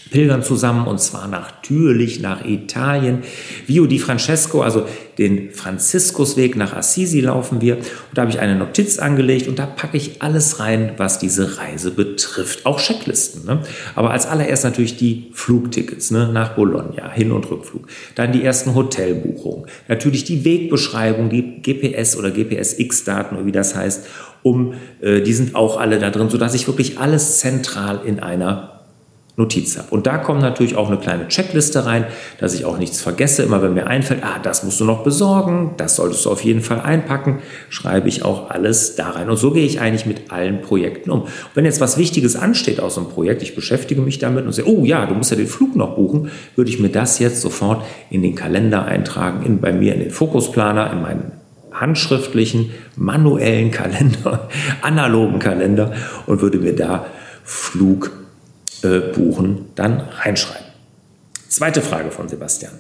pilgern 0.10 0.42
zusammen 0.42 0.88
und 0.88 1.00
zwar 1.00 1.28
natürlich 1.28 2.20
nach 2.20 2.44
Italien. 2.46 3.20
Vio 3.68 3.86
di 3.86 4.00
Francesco, 4.00 4.62
also 4.62 4.86
den 5.18 5.52
Franziskusweg 5.52 6.56
nach 6.56 6.74
Assisi 6.74 7.22
laufen 7.22 7.62
wir. 7.62 7.78
Und 7.78 7.86
da 8.14 8.22
habe 8.22 8.32
ich 8.32 8.40
eine 8.40 8.56
Notiz 8.56 9.00
angelegt 9.00 9.48
und 9.48 9.58
da 9.60 9.66
packe 9.66 9.98
ich 9.98 10.22
alles 10.22 10.60
rein, 10.60 10.92
was 10.98 11.20
diese 11.20 11.58
Reise 11.58 11.92
betrifft. 11.92 12.66
Auch 12.66 12.80
Checklisten. 12.80 13.46
Ne? 13.46 13.62
Aber 13.96 14.12
als 14.12 14.26
allererst 14.26 14.64
natürlich 14.64 14.98
die 14.98 15.32
Flugtickets 15.34 16.12
ne? 16.12 16.30
nach 16.32 16.56
Bologna, 16.56 17.12
Hin- 17.12 17.32
und 17.32 17.50
Rückflug. 17.50 17.88
Dann 18.16 18.32
die 18.32 18.44
ersten 18.44 18.76
Hotelbuchungen. 18.76 19.66
Natürlich 19.88 20.24
die 20.24 20.46
Wegbeschreibung, 20.46 21.30
die 21.30 21.62
GPS- 21.62 22.18
oder 22.18 22.32
GPS-X-Daten, 22.32 23.46
wie 23.46 23.52
das 23.52 23.76
heißt. 23.76 24.06
Um, 24.44 24.76
äh, 25.02 25.22
die 25.22 25.34
sind 25.34 25.56
auch 25.56 25.80
alle 25.80 26.00
da 26.00 26.10
drin, 26.10 26.30
sodass 26.30 26.54
ich 26.54 26.68
wirklich 26.68 27.00
alles 27.00 27.40
zentral 27.40 28.02
in 28.06 28.20
einer 28.20 28.77
Notiz 29.38 29.78
habe. 29.78 29.90
Und 29.92 30.08
da 30.08 30.18
kommt 30.18 30.42
natürlich 30.42 30.76
auch 30.76 30.88
eine 30.88 30.98
kleine 30.98 31.28
Checkliste 31.28 31.86
rein, 31.86 32.06
dass 32.40 32.56
ich 32.56 32.66
auch 32.66 32.80
nichts 32.80 33.00
vergesse. 33.00 33.44
Immer 33.44 33.62
wenn 33.62 33.76
mir 33.76 33.86
einfällt, 33.86 34.24
ah, 34.24 34.40
das 34.42 34.64
musst 34.64 34.80
du 34.80 34.84
noch 34.84 35.04
besorgen, 35.04 35.76
das 35.78 35.96
solltest 35.96 36.26
du 36.26 36.32
auf 36.32 36.44
jeden 36.44 36.62
Fall 36.62 36.82
einpacken, 36.82 37.38
schreibe 37.70 38.10
ich 38.10 38.26
auch 38.26 38.50
alles 38.50 38.96
da 38.96 39.12
rein. 39.12 39.30
Und 39.30 39.38
so 39.38 39.52
gehe 39.52 39.64
ich 39.64 39.80
eigentlich 39.80 40.08
mit 40.08 40.32
allen 40.32 40.62
Projekten 40.62 41.12
um. 41.12 41.22
Und 41.22 41.30
wenn 41.54 41.66
jetzt 41.66 41.80
was 41.80 42.00
Wichtiges 42.00 42.36
ansteht 42.36 42.80
aus 42.80 42.98
einem 42.98 43.10
Projekt, 43.10 43.44
ich 43.44 43.54
beschäftige 43.54 44.02
mich 44.02 44.18
damit 44.18 44.44
und 44.44 44.54
sage, 44.54 44.68
oh 44.68 44.84
ja, 44.86 45.06
du 45.06 45.14
musst 45.14 45.30
ja 45.30 45.38
den 45.38 45.46
Flug 45.46 45.76
noch 45.76 45.96
buchen, 45.96 46.32
würde 46.56 46.72
ich 46.72 46.80
mir 46.80 46.90
das 46.90 47.20
jetzt 47.20 47.42
sofort 47.42 47.86
in 48.10 48.24
den 48.24 48.34
Kalender 48.34 48.86
eintragen, 48.86 49.46
in, 49.46 49.62
bei 49.62 49.72
mir 49.72 49.94
in 49.94 50.00
den 50.00 50.12
Fokusplaner, 50.12 50.92
in 50.92 51.02
meinen 51.04 51.32
handschriftlichen, 51.72 52.72
manuellen 52.96 53.70
Kalender, 53.70 54.50
analogen 54.82 55.38
Kalender 55.38 55.94
und 56.26 56.42
würde 56.42 56.58
mir 56.58 56.76
da 56.76 57.06
Flug 57.44 58.12
äh, 58.88 59.00
buchen, 59.14 59.66
dann 59.76 60.00
reinschreiben. 60.00 60.66
Zweite 61.50 61.82
Frage 61.82 62.12
von 62.12 62.28
Sebastian. 62.28 62.74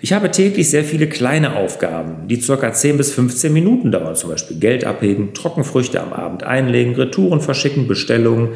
Ich 0.00 0.12
habe 0.12 0.30
täglich 0.30 0.70
sehr 0.70 0.84
viele 0.84 1.08
kleine 1.08 1.56
Aufgaben, 1.56 2.28
die 2.28 2.38
ca. 2.38 2.72
10 2.72 2.96
bis 2.96 3.12
15 3.12 3.52
Minuten 3.52 3.90
dauern, 3.90 4.14
zum 4.14 4.30
Beispiel 4.30 4.58
Geld 4.58 4.84
abheben, 4.84 5.34
Trockenfrüchte 5.34 6.00
am 6.00 6.12
Abend 6.12 6.44
einlegen, 6.44 6.94
Retouren 6.94 7.40
verschicken, 7.40 7.88
Bestellungen, 7.88 8.50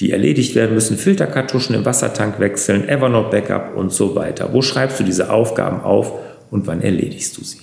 die 0.00 0.10
erledigt 0.10 0.54
werden 0.54 0.74
müssen, 0.74 0.96
Filterkartuschen 0.96 1.74
im 1.74 1.84
Wassertank 1.84 2.40
wechseln, 2.40 2.88
Evernote 2.88 3.30
Backup 3.30 3.76
und 3.76 3.92
so 3.92 4.14
weiter. 4.16 4.52
Wo 4.52 4.62
schreibst 4.62 4.98
du 5.00 5.04
diese 5.04 5.30
Aufgaben 5.30 5.80
auf 5.80 6.12
und 6.50 6.66
wann 6.66 6.80
erledigst 6.80 7.36
du 7.36 7.44
sie? 7.44 7.60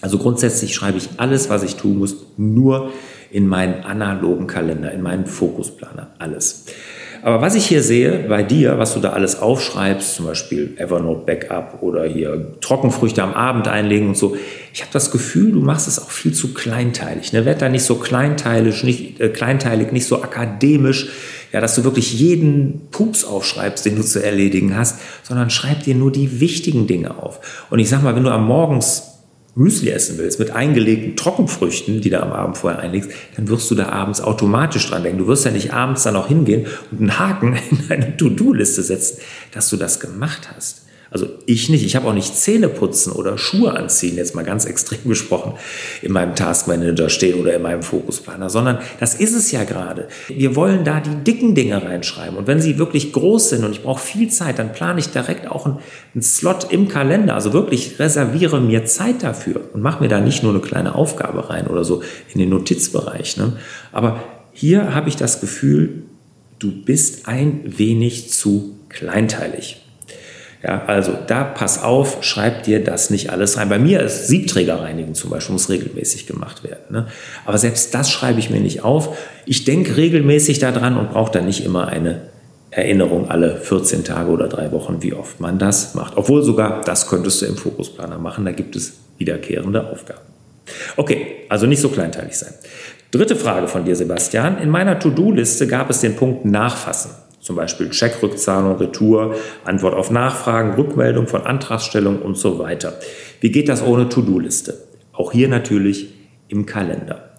Also 0.00 0.18
grundsätzlich 0.18 0.74
schreibe 0.74 0.98
ich 0.98 1.08
alles, 1.18 1.50
was 1.50 1.62
ich 1.62 1.76
tun 1.76 1.98
muss, 1.98 2.16
nur 2.36 2.92
in 3.30 3.46
meinen 3.46 3.84
analogen 3.84 4.46
Kalender, 4.46 4.92
in 4.92 5.02
meinen 5.02 5.26
Fokusplaner, 5.26 6.14
alles. 6.18 6.66
Aber 7.22 7.40
was 7.40 7.54
ich 7.54 7.66
hier 7.66 7.82
sehe 7.82 8.26
bei 8.28 8.42
dir, 8.42 8.78
was 8.78 8.94
du 8.94 9.00
da 9.00 9.10
alles 9.10 9.40
aufschreibst, 9.40 10.14
zum 10.14 10.26
Beispiel 10.26 10.74
Evernote 10.76 11.24
Backup 11.26 11.82
oder 11.82 12.04
hier 12.04 12.54
Trockenfrüchte 12.60 13.22
am 13.22 13.34
Abend 13.34 13.68
einlegen 13.68 14.08
und 14.08 14.16
so, 14.16 14.36
ich 14.72 14.80
habe 14.80 14.92
das 14.92 15.10
Gefühl, 15.10 15.52
du 15.52 15.60
machst 15.60 15.88
es 15.88 15.98
auch 15.98 16.10
viel 16.10 16.32
zu 16.32 16.54
kleinteilig. 16.54 17.32
Ne? 17.32 17.44
Werd 17.44 17.62
da 17.62 17.68
nicht 17.68 17.84
so 17.84 17.96
kleinteilig, 17.96 18.84
nicht, 18.84 19.20
äh, 19.20 19.28
kleinteilig, 19.28 19.92
nicht 19.92 20.06
so 20.06 20.22
akademisch, 20.22 21.08
ja, 21.52 21.60
dass 21.60 21.74
du 21.74 21.84
wirklich 21.84 22.12
jeden 22.18 22.88
Pups 22.90 23.24
aufschreibst, 23.24 23.86
den 23.86 23.96
du 23.96 24.02
zu 24.02 24.22
erledigen 24.22 24.76
hast, 24.76 25.00
sondern 25.22 25.50
schreib 25.50 25.82
dir 25.82 25.94
nur 25.94 26.12
die 26.12 26.40
wichtigen 26.40 26.86
Dinge 26.86 27.22
auf. 27.22 27.66
Und 27.70 27.78
ich 27.78 27.88
sag 27.88 28.02
mal, 28.02 28.14
wenn 28.14 28.24
du 28.24 28.30
am 28.30 28.46
Morgens 28.46 29.17
Müsli 29.54 29.90
essen 29.90 30.18
willst, 30.18 30.38
mit 30.38 30.50
eingelegten 30.50 31.16
Trockenfrüchten, 31.16 32.00
die 32.00 32.10
du 32.10 32.22
am 32.22 32.32
Abend 32.32 32.56
vorher 32.56 32.80
einlegst, 32.80 33.10
dann 33.36 33.48
wirst 33.48 33.70
du 33.70 33.74
da 33.74 33.88
abends 33.88 34.20
automatisch 34.20 34.88
dran 34.88 35.02
denken. 35.02 35.18
Du 35.18 35.26
wirst 35.26 35.44
ja 35.44 35.50
nicht 35.50 35.72
abends 35.72 36.04
dann 36.04 36.16
auch 36.16 36.28
hingehen 36.28 36.66
und 36.90 37.00
einen 37.00 37.18
Haken 37.18 37.58
in 37.70 37.88
deine 37.88 38.16
To-Do-Liste 38.16 38.82
setzen, 38.82 39.18
dass 39.52 39.68
du 39.70 39.76
das 39.76 40.00
gemacht 40.00 40.48
hast. 40.54 40.87
Also 41.10 41.26
ich 41.46 41.70
nicht. 41.70 41.84
Ich 41.84 41.96
habe 41.96 42.06
auch 42.06 42.12
nicht 42.12 42.36
Zähne 42.36 42.68
putzen 42.68 43.12
oder 43.12 43.38
Schuhe 43.38 43.74
anziehen, 43.74 44.16
jetzt 44.16 44.34
mal 44.34 44.44
ganz 44.44 44.64
extrem 44.64 45.00
gesprochen, 45.08 45.54
in 46.02 46.12
meinem 46.12 46.34
Taskmanager 46.34 47.08
stehen 47.08 47.40
oder 47.40 47.54
in 47.54 47.62
meinem 47.62 47.82
Fokusplaner, 47.82 48.50
sondern 48.50 48.78
das 49.00 49.14
ist 49.14 49.34
es 49.34 49.50
ja 49.50 49.64
gerade. 49.64 50.08
Wir 50.28 50.54
wollen 50.54 50.84
da 50.84 51.00
die 51.00 51.24
dicken 51.24 51.54
Dinge 51.54 51.82
reinschreiben. 51.82 52.36
Und 52.36 52.46
wenn 52.46 52.60
sie 52.60 52.78
wirklich 52.78 53.12
groß 53.12 53.50
sind 53.50 53.64
und 53.64 53.72
ich 53.72 53.82
brauche 53.82 54.00
viel 54.00 54.28
Zeit, 54.28 54.58
dann 54.58 54.72
plane 54.72 55.00
ich 55.00 55.08
direkt 55.08 55.50
auch 55.50 55.66
einen, 55.66 55.78
einen 56.14 56.22
Slot 56.22 56.70
im 56.70 56.88
Kalender. 56.88 57.34
Also 57.34 57.52
wirklich 57.52 57.98
reserviere 57.98 58.60
mir 58.60 58.84
Zeit 58.84 59.22
dafür 59.22 59.62
und 59.72 59.82
mache 59.82 60.02
mir 60.02 60.08
da 60.08 60.20
nicht 60.20 60.42
nur 60.42 60.52
eine 60.52 60.60
kleine 60.60 60.94
Aufgabe 60.94 61.48
rein 61.48 61.66
oder 61.66 61.84
so 61.84 62.02
in 62.32 62.40
den 62.40 62.50
Notizbereich. 62.50 63.36
Ne? 63.36 63.54
Aber 63.92 64.22
hier 64.52 64.94
habe 64.94 65.08
ich 65.08 65.16
das 65.16 65.40
Gefühl, 65.40 66.04
du 66.58 66.72
bist 66.72 67.28
ein 67.28 67.62
wenig 67.64 68.30
zu 68.30 68.74
kleinteilig. 68.88 69.87
Ja, 70.62 70.84
also 70.86 71.12
da 71.26 71.44
pass 71.44 71.84
auf, 71.84 72.24
schreib 72.24 72.64
dir 72.64 72.82
das 72.82 73.10
nicht 73.10 73.30
alles 73.30 73.56
rein. 73.56 73.68
Bei 73.68 73.78
mir 73.78 74.00
ist 74.02 74.26
Siebträgerreinigen 74.26 75.14
zum 75.14 75.30
Beispiel, 75.30 75.52
muss 75.52 75.68
regelmäßig 75.68 76.26
gemacht 76.26 76.64
werden. 76.64 76.84
Ne? 76.90 77.06
Aber 77.46 77.58
selbst 77.58 77.94
das 77.94 78.10
schreibe 78.10 78.40
ich 78.40 78.50
mir 78.50 78.60
nicht 78.60 78.82
auf. 78.82 79.16
Ich 79.46 79.64
denke 79.64 79.96
regelmäßig 79.96 80.58
daran 80.58 80.96
und 80.96 81.12
brauche 81.12 81.30
dann 81.30 81.46
nicht 81.46 81.64
immer 81.64 81.86
eine 81.86 82.22
Erinnerung 82.70 83.30
alle 83.30 83.56
14 83.56 84.02
Tage 84.04 84.30
oder 84.30 84.48
drei 84.48 84.72
Wochen, 84.72 85.00
wie 85.00 85.14
oft 85.14 85.40
man 85.40 85.58
das 85.58 85.94
macht. 85.94 86.16
Obwohl 86.16 86.42
sogar 86.42 86.82
das 86.82 87.08
könntest 87.08 87.40
du 87.40 87.46
im 87.46 87.56
Fokusplaner 87.56 88.18
machen, 88.18 88.44
da 88.44 88.52
gibt 88.52 88.74
es 88.74 88.94
wiederkehrende 89.16 89.88
Aufgaben. 89.90 90.20
Okay, 90.96 91.46
also 91.48 91.66
nicht 91.66 91.80
so 91.80 91.88
kleinteilig 91.88 92.36
sein. 92.36 92.52
Dritte 93.10 93.36
Frage 93.36 93.68
von 93.68 93.84
dir, 93.84 93.96
Sebastian. 93.96 94.58
In 94.58 94.68
meiner 94.68 94.98
To-Do-Liste 94.98 95.66
gab 95.66 95.88
es 95.88 96.00
den 96.00 96.16
Punkt 96.16 96.44
Nachfassen. 96.44 97.12
Zum 97.48 97.56
Beispiel 97.56 97.88
Checkrückzahlung, 97.88 98.76
Retour, 98.76 99.34
Antwort 99.64 99.94
auf 99.94 100.10
Nachfragen, 100.10 100.74
Rückmeldung 100.74 101.26
von 101.26 101.46
Antragstellung 101.46 102.20
und 102.20 102.36
so 102.36 102.58
weiter. 102.58 102.98
Wie 103.40 103.50
geht 103.50 103.70
das 103.70 103.82
ohne 103.82 104.10
To-Do-Liste? 104.10 104.74
Auch 105.14 105.32
hier 105.32 105.48
natürlich 105.48 106.12
im 106.48 106.66
Kalender. 106.66 107.30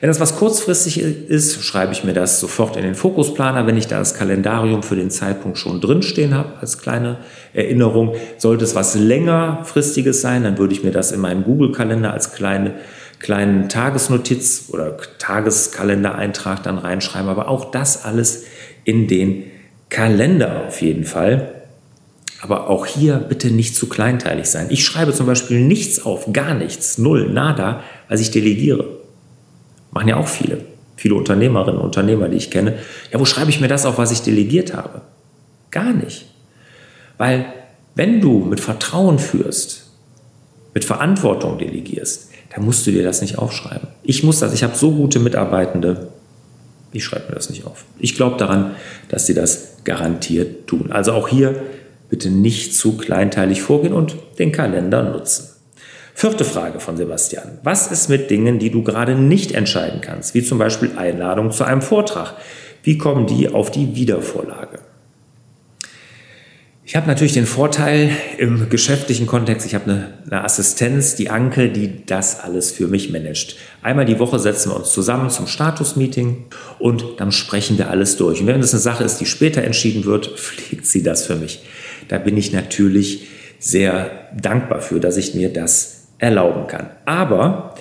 Wenn 0.00 0.08
das 0.08 0.20
was 0.20 0.36
kurzfristig 0.36 1.02
ist, 1.02 1.62
schreibe 1.62 1.92
ich 1.92 2.02
mir 2.02 2.14
das 2.14 2.40
sofort 2.40 2.78
in 2.78 2.82
den 2.82 2.94
Fokusplaner, 2.94 3.66
wenn 3.66 3.76
ich 3.76 3.86
da 3.86 3.98
das 3.98 4.14
Kalendarium 4.14 4.82
für 4.82 4.96
den 4.96 5.10
Zeitpunkt 5.10 5.58
schon 5.58 5.82
drinstehen 5.82 6.34
habe, 6.34 6.54
als 6.62 6.78
kleine 6.78 7.18
Erinnerung. 7.52 8.14
Sollte 8.38 8.64
es 8.64 8.74
was 8.74 8.94
längerfristiges 8.94 10.22
sein, 10.22 10.44
dann 10.44 10.56
würde 10.56 10.72
ich 10.72 10.82
mir 10.82 10.92
das 10.92 11.12
in 11.12 11.20
meinen 11.20 11.44
Google-Kalender 11.44 12.14
als 12.14 12.32
kleine, 12.32 12.76
kleinen 13.18 13.68
Tagesnotiz 13.68 14.70
oder 14.72 14.96
Tageskalendereintrag 15.18 16.62
dann 16.62 16.78
reinschreiben. 16.78 17.28
Aber 17.28 17.48
auch 17.48 17.70
das 17.70 18.06
alles 18.06 18.44
in 18.84 19.08
den 19.08 19.44
Kalender 19.88 20.66
auf 20.66 20.80
jeden 20.82 21.04
Fall. 21.04 21.54
Aber 22.40 22.70
auch 22.70 22.86
hier 22.86 23.16
bitte 23.16 23.50
nicht 23.50 23.74
zu 23.74 23.88
kleinteilig 23.88 24.46
sein. 24.46 24.66
Ich 24.70 24.84
schreibe 24.84 25.12
zum 25.12 25.26
Beispiel 25.26 25.60
nichts 25.60 26.04
auf, 26.04 26.32
gar 26.32 26.54
nichts, 26.54 26.98
null, 26.98 27.28
nada, 27.30 27.82
als 28.08 28.20
ich 28.20 28.30
delegiere. 28.30 28.84
Machen 29.90 30.08
ja 30.08 30.16
auch 30.16 30.28
viele, 30.28 30.64
viele 30.96 31.16
Unternehmerinnen 31.16 31.80
und 31.80 31.86
Unternehmer, 31.86 32.28
die 32.28 32.36
ich 32.36 32.50
kenne. 32.50 32.78
Ja, 33.12 33.18
wo 33.18 33.24
schreibe 33.24 33.50
ich 33.50 33.60
mir 33.60 33.68
das 33.68 33.86
auf, 33.86 33.98
was 33.98 34.12
ich 34.12 34.22
delegiert 34.22 34.74
habe? 34.74 35.00
Gar 35.70 35.92
nicht. 35.92 36.26
Weil 37.16 37.46
wenn 37.96 38.20
du 38.20 38.44
mit 38.44 38.60
Vertrauen 38.60 39.18
führst, 39.18 39.90
mit 40.74 40.84
Verantwortung 40.84 41.58
delegierst, 41.58 42.30
dann 42.54 42.64
musst 42.64 42.86
du 42.86 42.92
dir 42.92 43.02
das 43.02 43.20
nicht 43.20 43.38
aufschreiben. 43.38 43.88
Ich 44.04 44.22
muss 44.22 44.38
das, 44.38 44.54
ich 44.54 44.62
habe 44.62 44.76
so 44.76 44.92
gute 44.92 45.18
Mitarbeitende, 45.18 46.12
ich 46.92 47.04
schreibe 47.04 47.28
mir 47.28 47.34
das 47.34 47.50
nicht 47.50 47.66
auf. 47.66 47.84
Ich 47.98 48.16
glaube 48.16 48.36
daran, 48.36 48.74
dass 49.08 49.26
sie 49.26 49.34
das 49.34 49.76
garantiert 49.84 50.66
tun. 50.66 50.90
Also 50.90 51.12
auch 51.12 51.28
hier 51.28 51.62
bitte 52.08 52.30
nicht 52.30 52.74
zu 52.74 52.96
kleinteilig 52.96 53.62
vorgehen 53.62 53.92
und 53.92 54.16
den 54.38 54.52
Kalender 54.52 55.02
nutzen. 55.02 55.50
Vierte 56.14 56.44
Frage 56.44 56.80
von 56.80 56.96
Sebastian. 56.96 57.58
Was 57.62 57.92
ist 57.92 58.08
mit 58.08 58.30
Dingen, 58.30 58.58
die 58.58 58.70
du 58.70 58.82
gerade 58.82 59.14
nicht 59.14 59.52
entscheiden 59.52 60.00
kannst, 60.00 60.34
wie 60.34 60.42
zum 60.42 60.58
Beispiel 60.58 60.92
Einladung 60.96 61.52
zu 61.52 61.64
einem 61.64 61.82
Vortrag? 61.82 62.34
Wie 62.82 62.98
kommen 62.98 63.26
die 63.26 63.48
auf 63.48 63.70
die 63.70 63.94
Wiedervorlage? 63.94 64.80
Ich 66.88 66.96
habe 66.96 67.06
natürlich 67.06 67.34
den 67.34 67.44
Vorteil 67.44 68.08
im 68.38 68.70
geschäftlichen 68.70 69.26
Kontext, 69.26 69.66
ich 69.66 69.74
habe 69.74 69.90
eine, 69.90 70.12
eine, 70.24 70.42
Assistenz, 70.42 71.16
die 71.16 71.28
Anke, 71.28 71.68
die 71.68 72.06
das 72.06 72.40
alles 72.40 72.70
für 72.70 72.86
mich 72.86 73.12
managt. 73.12 73.56
Einmal 73.82 74.06
die 74.06 74.18
Woche 74.18 74.38
setzen 74.38 74.70
wir 74.70 74.76
uns 74.76 74.90
zusammen 74.90 75.28
zum 75.28 75.46
Status-Meeting 75.46 76.46
und 76.78 77.04
dann 77.18 77.30
sprechen 77.30 77.76
wir 77.76 77.90
alles 77.90 78.16
durch. 78.16 78.40
Und 78.40 78.46
wenn 78.46 78.58
es 78.60 78.72
eine 78.72 78.80
Sache 78.80 79.04
ist, 79.04 79.18
die 79.18 79.26
später 79.26 79.62
entschieden 79.64 80.06
wird, 80.06 80.28
pflegt 80.38 80.86
sie 80.86 81.02
das 81.02 81.26
für 81.26 81.36
mich. 81.36 81.62
Da 82.08 82.16
bin 82.16 82.38
ich 82.38 82.54
natürlich 82.54 83.28
sehr 83.58 84.30
dankbar 84.34 84.80
für, 84.80 84.98
dass 84.98 85.18
ich 85.18 85.34
mir 85.34 85.52
das 85.52 86.06
erlauben 86.16 86.68
kann. 86.68 86.88
Aber 87.04 87.74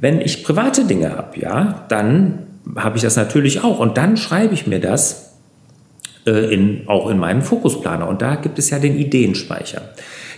wenn 0.00 0.22
ich 0.22 0.44
private 0.44 0.86
Dinge 0.86 1.14
habe, 1.14 1.38
ja, 1.38 1.84
dann 1.90 2.46
habe 2.74 2.96
ich 2.96 3.02
das 3.02 3.16
natürlich 3.16 3.62
auch. 3.62 3.80
Und 3.80 3.98
dann 3.98 4.16
schreibe 4.16 4.54
ich 4.54 4.66
mir 4.66 4.80
das 4.80 5.25
äh, 6.26 6.52
in, 6.52 6.82
auch 6.86 7.08
in 7.08 7.18
meinem 7.18 7.42
Fokusplaner. 7.42 8.08
Und 8.08 8.22
da 8.22 8.36
gibt 8.36 8.58
es 8.58 8.70
ja 8.70 8.78
den 8.78 8.96
Ideenspeicher. 8.96 9.82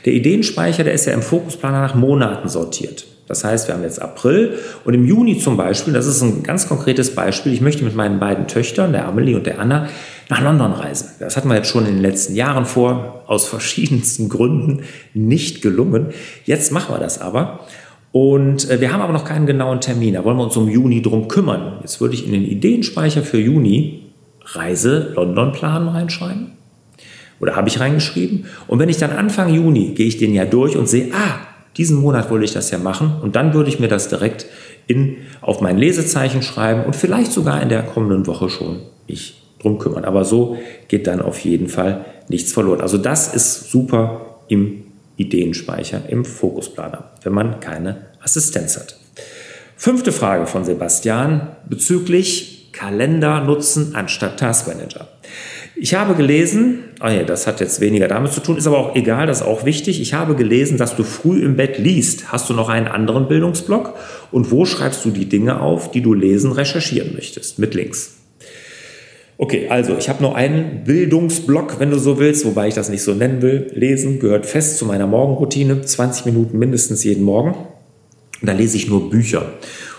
Der 0.05 0.13
Ideenspeicher, 0.13 0.85
der 0.85 0.93
ist 0.93 1.07
ja 1.07 1.13
im 1.13 1.23
Fokusplaner 1.23 1.81
nach 1.81 1.95
Monaten 1.95 2.49
sortiert. 2.49 3.07
Das 3.27 3.45
heißt, 3.45 3.69
wir 3.69 3.75
haben 3.75 3.83
jetzt 3.83 4.01
April 4.01 4.55
und 4.87 4.95
im 4.95 5.05
Juni 5.05 5.39
zum 5.39 5.59
Beispiel, 5.59 5.93
das 5.93 6.07
ist 6.07 6.23
ein 6.23 6.43
ganz 6.43 6.67
konkretes 6.67 7.15
Beispiel, 7.15 7.53
ich 7.53 7.61
möchte 7.61 7.85
mit 7.85 7.95
meinen 7.95 8.19
beiden 8.19 8.47
Töchtern, 8.49 8.93
der 8.93 9.07
Amelie 9.07 9.37
und 9.37 9.47
der 9.47 9.61
Anna, 9.61 9.89
nach 10.31 10.41
London 10.43 10.73
reisen. 10.73 11.11
Das 11.21 11.37
hatten 11.37 11.49
wir 11.49 11.57
jetzt 11.57 11.69
schon 11.69 11.87
in 11.87 11.95
den 11.95 12.03
letzten 12.03 12.35
Jahren 12.35 12.65
vor, 12.65 13.25
aus 13.27 13.47
verschiedensten 13.47 14.31
Gründen 14.31 14.83
nicht 15.13 15.61
gelungen. 15.61 16.09
Jetzt 16.45 16.73
machen 16.73 16.95
wir 16.95 16.99
das 16.99 17.21
aber. 17.21 17.61
Und 18.13 18.71
äh, 18.71 18.81
wir 18.81 18.93
haben 18.93 19.03
aber 19.03 19.13
noch 19.13 19.27
keinen 19.27 19.47
genauen 19.47 19.83
Termin. 19.83 20.15
Da 20.15 20.25
wollen 20.25 20.39
wir 20.39 20.45
uns 20.45 20.57
um 20.57 20.69
Juni 20.69 21.03
drum 21.03 21.29
kümmern. 21.29 21.79
Jetzt 21.83 22.01
würde 22.01 22.15
ich 22.15 22.25
in 22.25 22.33
den 22.33 22.45
Ideenspeicher 22.45 23.23
für 23.23 23.39
Juni 23.39 24.08
Reise 24.53 25.13
London 25.15 25.53
planen 25.53 25.89
reinschreiben. 25.89 26.53
Oder 27.41 27.55
habe 27.55 27.69
ich 27.69 27.81
reingeschrieben. 27.81 28.47
Und 28.67 28.79
wenn 28.79 28.89
ich 28.89 28.97
dann 28.97 29.13
Anfang 29.13 29.53
Juni 29.53 29.95
gehe 29.95 30.07
ich 30.07 30.19
den 30.19 30.35
ja 30.35 30.45
durch 30.45 30.77
und 30.77 30.89
sehe, 30.89 31.13
ah, 31.13 31.39
diesen 31.77 31.99
Monat 31.99 32.31
wollte 32.31 32.45
ich 32.45 32.53
das 32.53 32.71
ja 32.71 32.79
machen. 32.79 33.13
Und 33.23 33.37
dann 33.37 33.55
würde 33.55 33.69
ich 33.71 33.79
mir 33.79 33.89
das 33.89 34.09
direkt 34.09 34.47
in, 34.87 35.19
auf 35.41 35.61
mein 35.61 35.79
Lesezeichen 35.79 36.43
schreiben 36.43 36.85
und 36.85 36.97
vielleicht 36.97 37.33
sogar 37.33 37.63
in 37.63 37.69
der 37.69 37.83
kommenden 37.83 38.27
Woche 38.27 38.49
schon 38.49 38.81
mich 39.07 39.41
drum 39.61 39.79
kümmern. 39.79 40.05
Aber 40.05 40.25
so 40.25 40.59
geht 40.89 41.07
dann 41.07 41.23
auf 41.23 41.39
jeden 41.41 41.69
Fall 41.69 42.05
nichts 42.29 42.53
verloren. 42.53 42.81
Also 42.81 42.99
das 42.99 43.35
ist 43.35 43.71
super 43.71 44.41
im 44.49 44.85
Ideenspeicher, 45.17 46.09
im 46.09 46.25
Fokusplaner, 46.25 47.13
wenn 47.23 47.33
man 47.33 47.61
keine 47.61 48.07
Assistenz 48.21 48.77
hat. 48.77 48.97
Fünfte 49.77 50.11
Frage 50.11 50.47
von 50.47 50.65
Sebastian 50.65 51.49
bezüglich 51.69 52.58
Kalender 52.73 53.45
nutzen 53.45 53.95
anstatt 53.95 54.39
Taskmanager. 54.39 55.09
Ich 55.81 55.95
habe 55.95 56.15
gelesen, 56.15 56.81
oh 57.01 57.07
ja, 57.07 57.23
das 57.23 57.47
hat 57.47 57.61
jetzt 57.61 57.81
weniger 57.81 58.09
damit 58.09 58.33
zu 58.33 58.41
tun, 58.41 58.57
ist 58.57 58.67
aber 58.67 58.79
auch 58.79 58.97
egal, 58.97 59.29
das 59.29 59.43
ist 59.43 59.47
auch 59.47 59.65
wichtig. 59.65 60.01
Ich 60.01 60.13
habe 60.13 60.35
gelesen, 60.35 60.77
dass 60.77 60.97
du 60.97 61.05
früh 61.05 61.41
im 61.41 61.57
Bett 61.57 61.79
liest. 61.79 62.33
Hast 62.33 62.51
du 62.51 62.55
noch 62.55 62.69
einen 62.69 62.89
anderen 62.89 63.29
Bildungsblock? 63.29 63.95
Und 64.33 64.51
wo 64.51 64.65
schreibst 64.65 65.05
du 65.05 65.11
die 65.11 65.29
Dinge 65.29 65.61
auf, 65.61 65.93
die 65.93 66.01
du 66.01 66.15
lesen, 66.15 66.51
recherchieren 66.51 67.15
möchtest? 67.15 67.61
Mit 67.61 67.75
Links. 67.75 68.17
Okay, 69.41 69.69
also 69.69 69.97
ich 69.97 70.09
habe 70.09 70.21
nur 70.21 70.35
einen 70.35 70.83
Bildungsblock, 70.83 71.79
wenn 71.79 71.91
du 71.91 71.99
so 72.01 72.19
willst, 72.19 72.45
wobei 72.45 72.67
ich 72.67 72.75
das 72.75 72.89
nicht 72.89 73.03
so 73.03 73.15
nennen 73.15 73.41
will. 73.41 73.71
Lesen 73.73 74.19
gehört 74.19 74.47
fest 74.47 74.79
zu 74.79 74.85
meiner 74.85 75.07
Morgenroutine, 75.07 75.83
20 75.83 76.27
Minuten 76.27 76.59
mindestens 76.59 77.05
jeden 77.05 77.23
Morgen. 77.23 77.55
da 78.43 78.53
lese 78.53 78.77
ich 78.77 78.89
nur 78.89 79.11
Bücher 79.11 79.53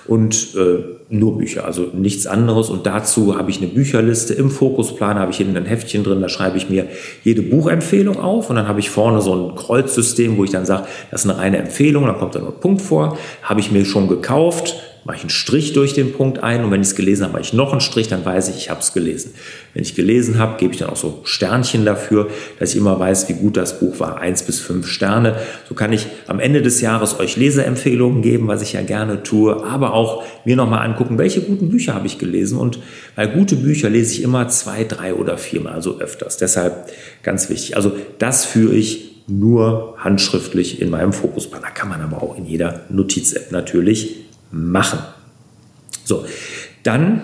und 0.07 0.55
äh, 0.55 0.98
nur 1.09 1.37
Bücher, 1.37 1.65
also 1.65 1.87
nichts 1.93 2.27
anderes. 2.27 2.69
Und 2.69 2.85
dazu 2.85 3.37
habe 3.37 3.49
ich 3.49 3.57
eine 3.57 3.67
Bücherliste. 3.67 4.33
Im 4.35 4.51
Fokusplan 4.51 5.17
habe 5.17 5.31
ich 5.31 5.37
hinten 5.37 5.57
ein 5.57 5.65
Heftchen 5.65 6.03
drin, 6.03 6.21
da 6.21 6.29
schreibe 6.29 6.57
ich 6.57 6.69
mir 6.69 6.87
jede 7.23 7.41
Buchempfehlung 7.41 8.19
auf 8.19 8.49
und 8.49 8.55
dann 8.55 8.67
habe 8.67 8.79
ich 8.79 8.89
vorne 8.89 9.21
so 9.21 9.33
ein 9.33 9.55
Kreuzsystem, 9.55 10.37
wo 10.37 10.43
ich 10.43 10.51
dann 10.51 10.65
sage, 10.65 10.85
das 11.09 11.25
ist 11.25 11.29
eine 11.29 11.39
reine 11.39 11.57
Empfehlung, 11.57 12.05
da 12.05 12.13
kommt 12.13 12.35
dann 12.35 12.45
ein 12.45 12.59
Punkt 12.59 12.81
vor. 12.81 13.17
Habe 13.41 13.59
ich 13.59 13.71
mir 13.71 13.85
schon 13.85 14.07
gekauft, 14.07 14.75
mache 15.05 15.17
ich 15.17 15.23
einen 15.23 15.29
Strich 15.29 15.73
durch 15.73 15.93
den 15.93 16.13
Punkt 16.13 16.43
ein 16.43 16.63
und 16.63 16.71
wenn 16.71 16.81
ich 16.81 16.89
es 16.89 16.95
gelesen 16.95 17.23
habe, 17.23 17.33
mache 17.33 17.43
ich 17.43 17.53
noch 17.53 17.71
einen 17.71 17.81
Strich, 17.81 18.07
dann 18.07 18.23
weiß 18.25 18.49
ich, 18.49 18.57
ich 18.57 18.69
habe 18.69 18.81
es 18.81 18.93
gelesen. 18.93 19.33
Wenn 19.73 19.81
ich 19.81 19.95
gelesen 19.95 20.37
habe, 20.37 20.57
gebe 20.57 20.73
ich 20.73 20.79
dann 20.79 20.89
auch 20.89 20.97
so 20.97 21.21
Sternchen 21.23 21.85
dafür, 21.85 22.29
dass 22.59 22.71
ich 22.71 22.77
immer 22.77 22.99
weiß, 22.99 23.29
wie 23.29 23.33
gut 23.33 23.57
das 23.57 23.79
Buch 23.79 23.99
war. 23.99 24.19
Eins 24.19 24.43
bis 24.43 24.59
fünf 24.59 24.87
Sterne. 24.87 25.35
So 25.67 25.75
kann 25.75 25.93
ich 25.93 26.07
am 26.27 26.39
Ende 26.39 26.61
des 26.61 26.81
Jahres 26.81 27.19
euch 27.19 27.37
Leseempfehlungen 27.37 28.21
geben, 28.21 28.47
was 28.47 28.61
ich 28.61 28.73
ja 28.73 28.81
gerne 28.81 29.23
tue, 29.23 29.63
aber 29.63 29.93
auch 29.93 30.23
mir 30.45 30.55
nochmal 30.55 30.85
angucken, 30.85 31.17
welche 31.17 31.41
guten 31.41 31.69
Bücher 31.69 31.93
habe 31.93 32.07
ich 32.07 32.17
gelesen. 32.17 32.57
Und 32.57 32.79
weil 33.15 33.29
gute 33.29 33.55
Bücher 33.55 33.89
lese 33.89 34.13
ich 34.13 34.23
immer 34.23 34.47
zwei, 34.49 34.83
drei 34.83 35.13
oder 35.13 35.37
viermal, 35.37 35.73
also 35.73 35.99
öfters. 35.99 36.37
Deshalb 36.37 36.91
ganz 37.23 37.49
wichtig. 37.49 37.75
Also 37.75 37.93
das 38.17 38.45
führe 38.45 38.75
ich 38.75 39.23
nur 39.27 39.95
handschriftlich 39.97 40.81
in 40.81 40.89
meinem 40.89 41.13
Fokusplaner. 41.13 41.67
Kann 41.67 41.89
man 41.89 42.01
aber 42.01 42.21
auch 42.21 42.37
in 42.37 42.45
jeder 42.45 42.81
Notiz-App 42.89 43.51
natürlich 43.51 44.28
machen. 44.51 44.99
So, 46.03 46.25
dann 46.83 47.21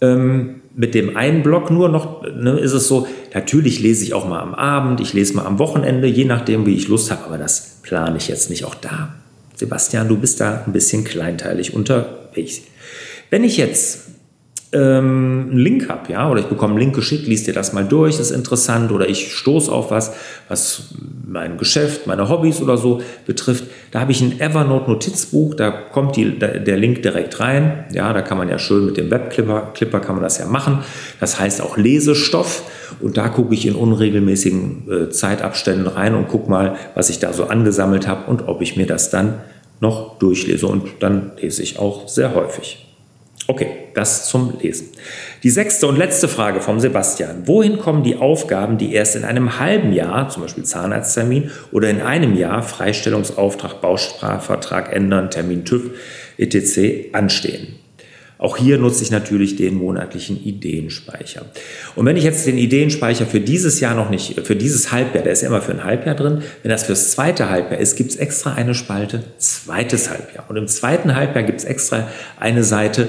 ähm, 0.00 0.56
mit 0.74 0.94
dem 0.94 1.16
einen 1.16 1.42
Block 1.42 1.70
nur 1.70 1.88
noch 1.88 2.22
ne, 2.22 2.52
ist 2.58 2.72
es 2.72 2.86
so, 2.86 3.08
natürlich 3.34 3.80
lese 3.80 4.04
ich 4.04 4.14
auch 4.14 4.28
mal 4.28 4.40
am 4.40 4.54
Abend, 4.54 5.00
ich 5.00 5.12
lese 5.12 5.34
mal 5.34 5.44
am 5.44 5.58
Wochenende, 5.58 6.06
je 6.06 6.24
nachdem, 6.24 6.66
wie 6.66 6.74
ich 6.74 6.86
Lust 6.86 7.10
habe, 7.10 7.24
aber 7.24 7.38
das 7.38 7.80
plane 7.82 8.16
ich 8.16 8.28
jetzt 8.28 8.48
nicht. 8.48 8.64
Auch 8.64 8.76
da, 8.76 9.14
Sebastian, 9.56 10.08
du 10.08 10.16
bist 10.16 10.40
da 10.40 10.62
ein 10.64 10.72
bisschen 10.72 11.02
kleinteilig 11.02 11.74
unterwegs. 11.74 12.60
Wenn 13.30 13.42
ich 13.42 13.56
jetzt 13.56 14.02
ähm, 14.72 15.48
einen 15.50 15.58
Link 15.58 15.88
habe, 15.88 16.12
ja, 16.12 16.30
oder 16.30 16.40
ich 16.40 16.46
bekomme 16.46 16.72
einen 16.72 16.80
Link 16.80 16.94
geschickt, 16.94 17.26
liest 17.26 17.46
dir 17.46 17.54
das 17.54 17.72
mal 17.72 17.84
durch, 17.84 18.20
ist 18.20 18.30
interessant, 18.30 18.92
oder 18.92 19.08
ich 19.08 19.34
stoße 19.34 19.72
auf 19.72 19.90
was, 19.90 20.12
was 20.48 20.94
mein 21.26 21.56
Geschäft, 21.56 22.06
meine 22.06 22.28
Hobbys 22.28 22.60
oder 22.60 22.76
so 22.76 23.00
betrifft, 23.26 23.64
da 23.90 24.00
habe 24.00 24.12
ich 24.12 24.20
ein 24.20 24.40
Evernote-Notizbuch, 24.40 25.54
da 25.54 25.70
kommt 25.70 26.16
die, 26.16 26.38
der 26.38 26.76
Link 26.76 27.02
direkt 27.02 27.40
rein, 27.40 27.86
ja, 27.92 28.12
da 28.12 28.22
kann 28.22 28.36
man 28.36 28.48
ja 28.48 28.58
schön 28.58 28.86
mit 28.86 28.96
dem 28.96 29.10
Webclipper, 29.10 29.72
Clipper 29.74 30.00
kann 30.00 30.16
man 30.16 30.24
das 30.24 30.38
ja 30.38 30.46
machen, 30.46 30.80
das 31.20 31.40
heißt 31.40 31.62
auch 31.62 31.76
Lesestoff, 31.76 32.62
und 33.00 33.16
da 33.16 33.28
gucke 33.28 33.54
ich 33.54 33.66
in 33.66 33.74
unregelmäßigen 33.74 34.90
äh, 34.90 35.10
Zeitabständen 35.10 35.86
rein 35.86 36.14
und 36.14 36.28
gucke 36.28 36.50
mal, 36.50 36.76
was 36.94 37.10
ich 37.10 37.18
da 37.18 37.32
so 37.32 37.44
angesammelt 37.44 38.06
habe 38.06 38.30
und 38.30 38.48
ob 38.48 38.60
ich 38.60 38.76
mir 38.76 38.86
das 38.86 39.10
dann 39.10 39.34
noch 39.80 40.18
durchlese, 40.18 40.66
und 40.66 40.88
dann 41.00 41.32
lese 41.40 41.62
ich 41.62 41.78
auch 41.78 42.08
sehr 42.08 42.34
häufig. 42.34 42.87
Okay, 43.50 43.68
das 43.94 44.28
zum 44.28 44.58
Lesen. 44.60 44.88
Die 45.42 45.48
sechste 45.48 45.86
und 45.86 45.96
letzte 45.96 46.28
Frage 46.28 46.60
vom 46.60 46.80
Sebastian. 46.80 47.46
Wohin 47.46 47.78
kommen 47.78 48.02
die 48.02 48.16
Aufgaben, 48.16 48.76
die 48.76 48.92
erst 48.92 49.16
in 49.16 49.24
einem 49.24 49.58
halben 49.58 49.94
Jahr, 49.94 50.28
zum 50.28 50.42
Beispiel 50.42 50.64
Zahnarzttermin, 50.64 51.50
oder 51.72 51.88
in 51.88 52.02
einem 52.02 52.36
Jahr 52.36 52.62
Freistellungsauftrag, 52.62 53.80
Bausparvertrag 53.80 54.94
ändern, 54.94 55.30
Termin 55.30 55.64
TÜV, 55.64 55.92
etc. 56.36 57.14
anstehen? 57.14 57.76
Auch 58.36 58.58
hier 58.58 58.76
nutze 58.76 59.02
ich 59.02 59.10
natürlich 59.10 59.56
den 59.56 59.76
monatlichen 59.76 60.40
Ideenspeicher. 60.44 61.46
Und 61.96 62.04
wenn 62.04 62.18
ich 62.18 62.24
jetzt 62.24 62.46
den 62.46 62.58
Ideenspeicher 62.58 63.24
für 63.24 63.40
dieses 63.40 63.80
Jahr 63.80 63.94
noch 63.94 64.10
nicht, 64.10 64.46
für 64.46 64.56
dieses 64.56 64.92
Halbjahr, 64.92 65.24
der 65.24 65.32
ist 65.32 65.40
ja 65.40 65.48
immer 65.48 65.62
für 65.62 65.72
ein 65.72 65.84
Halbjahr 65.84 66.14
drin, 66.14 66.42
wenn 66.62 66.70
das 66.70 66.84
fürs 66.84 67.12
zweite 67.12 67.48
Halbjahr 67.48 67.80
ist, 67.80 67.96
gibt 67.96 68.10
es 68.10 68.16
extra 68.16 68.52
eine 68.52 68.74
Spalte 68.74 69.24
zweites 69.38 70.10
Halbjahr. 70.10 70.44
Und 70.50 70.56
im 70.56 70.68
zweiten 70.68 71.16
Halbjahr 71.16 71.44
gibt 71.44 71.60
es 71.60 71.64
extra 71.64 72.08
eine 72.38 72.62
Seite 72.62 73.08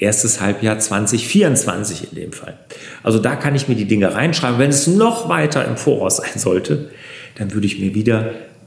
erstes 0.00 0.40
Halbjahr 0.40 0.78
2024 0.78 2.10
in 2.10 2.16
dem 2.16 2.32
Fall. 2.32 2.58
Also 3.02 3.18
da 3.18 3.36
kann 3.36 3.54
ich 3.54 3.68
mir 3.68 3.76
die 3.76 3.84
Dinge 3.84 4.14
reinschreiben. 4.14 4.58
Wenn 4.58 4.70
es 4.70 4.86
noch 4.86 5.28
weiter 5.28 5.64
im 5.66 5.76
Voraus 5.76 6.16
sein 6.16 6.36
sollte, 6.36 6.90
dann 7.36 7.52
würde 7.52 7.66
ich 7.66 7.78
mir 7.78 7.94
wieder 7.94 8.18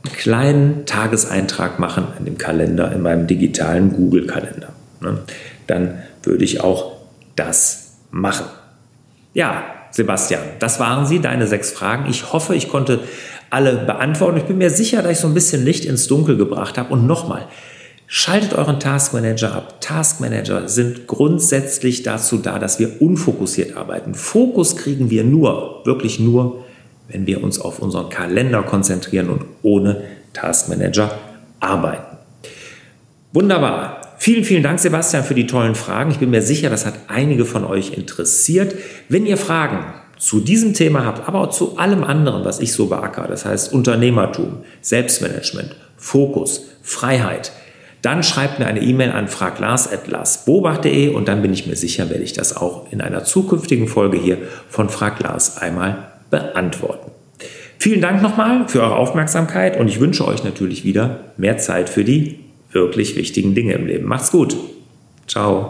einen 0.06 0.16
kleinen 0.16 0.86
Tageseintrag 0.86 1.80
machen 1.80 2.08
in 2.20 2.26
dem 2.26 2.38
Kalender, 2.38 2.92
in 2.92 3.02
meinem 3.02 3.28
digitalen 3.28 3.94
Google-Kalender. 3.94 4.74
Ne? 5.02 5.20
Dann 5.68 6.04
würde 6.24 6.44
ich 6.44 6.62
auch 6.62 6.98
das 7.36 7.96
machen. 8.12 8.46
Ja, 9.34 9.64
Sebastian, 9.92 10.42
das 10.60 10.80
waren 10.80 11.06
sie, 11.06 11.20
deine 11.20 11.48
sechs 11.48 11.72
Fragen. 11.72 12.10
Ich 12.10 12.34
hoffe, 12.34 12.56
ich 12.56 12.70
konnte 12.70 13.02
alle 13.50 13.74
beantworten. 13.78 14.38
Ich 14.38 14.44
bin 14.44 14.58
mir 14.58 14.72
sicher, 14.72 15.02
dass 15.02 15.12
ich 15.12 15.20
so 15.20 15.28
ein 15.28 15.34
bisschen 15.34 15.64
Licht 15.64 15.86
ins 15.86 16.08
Dunkel 16.08 16.38
gebracht 16.38 16.78
habe. 16.78 16.92
Und 16.92 17.06
nochmal, 17.06 17.48
Schaltet 18.16 18.54
euren 18.54 18.80
Task 18.80 19.16
Manager 19.16 19.56
ab. 19.56 19.82
Task 19.82 20.20
Manager 20.20 20.70
sind 20.70 21.08
grundsätzlich 21.08 22.04
dazu 22.04 22.38
da, 22.38 22.60
dass 22.60 22.78
wir 22.78 23.02
unfokussiert 23.02 23.76
arbeiten. 23.76 24.14
Fokus 24.14 24.76
kriegen 24.76 25.10
wir 25.10 25.24
nur, 25.24 25.82
wirklich 25.84 26.20
nur, 26.20 26.64
wenn 27.08 27.26
wir 27.26 27.44
uns 27.44 27.60
auf 27.60 27.80
unseren 27.80 28.10
Kalender 28.10 28.62
konzentrieren 28.62 29.32
und 29.32 29.46
ohne 29.64 30.04
Task 30.32 30.70
Manager 30.70 31.18
arbeiten. 31.60 32.18
Wunderbar. 33.32 34.14
Vielen, 34.20 34.44
vielen 34.44 34.62
Dank, 34.62 34.80
Sebastian, 34.80 35.24
für 35.24 35.34
die 35.34 35.48
tollen 35.48 35.74
Fragen. 35.74 36.12
Ich 36.12 36.20
bin 36.20 36.30
mir 36.30 36.44
sicher, 36.44 36.70
das 36.70 36.86
hat 36.86 36.94
einige 37.08 37.46
von 37.46 37.66
euch 37.66 37.98
interessiert. 37.98 38.76
Wenn 39.10 39.26
ihr 39.26 39.38
Fragen 39.38 39.92
zu 40.20 40.40
diesem 40.40 40.76
Thema 40.76 41.04
habt, 41.04 41.28
aber 41.28 41.42
auch 41.42 41.50
zu 41.50 41.80
allem 41.80 42.04
anderen, 42.04 42.46
was 42.46 42.60
ich 42.60 42.74
so 42.74 42.86
beackere, 42.86 43.28
das 43.28 43.44
heißt 43.44 43.74
Unternehmertum, 43.74 44.60
Selbstmanagement, 44.82 45.76
Fokus, 45.98 46.66
Freiheit, 46.84 47.52
dann 48.04 48.22
schreibt 48.22 48.60
mir 48.60 48.68
eine 48.68 48.82
E-Mail 48.82 49.12
an 49.12 49.28
fraglars.larsbobach.de 49.28 51.10
und 51.10 51.28
dann 51.28 51.42
bin 51.42 51.54
ich 51.54 51.66
mir 51.66 51.76
sicher, 51.76 52.10
werde 52.10 52.24
ich 52.24 52.34
das 52.34 52.56
auch 52.56 52.92
in 52.92 53.02
einer 53.02 53.24
zukünftigen 53.24 53.88
Folge 53.88 54.18
hier 54.18 54.38
von 54.70 54.90
Frag 54.90 55.20
Lars 55.22 55.58
einmal 55.58 56.12
beantworten. 56.30 57.12
Vielen 57.80 58.02
Dank 58.02 58.22
nochmal 58.22 58.68
für 58.68 58.82
eure 58.82 58.98
Aufmerksamkeit 58.98 59.80
und 59.80 59.88
ich 59.88 60.00
wünsche 60.00 60.28
euch 60.28 60.44
natürlich 60.44 60.84
wieder 60.84 61.32
mehr 61.38 61.58
Zeit 61.58 61.90
für 61.90 62.04
die 62.04 62.40
wirklich 62.72 63.16
wichtigen 63.16 63.56
Dinge 63.56 63.74
im 63.74 63.88
Leben. 63.88 64.06
Macht's 64.06 64.32
gut. 64.32 64.56
Ciao. 65.28 65.70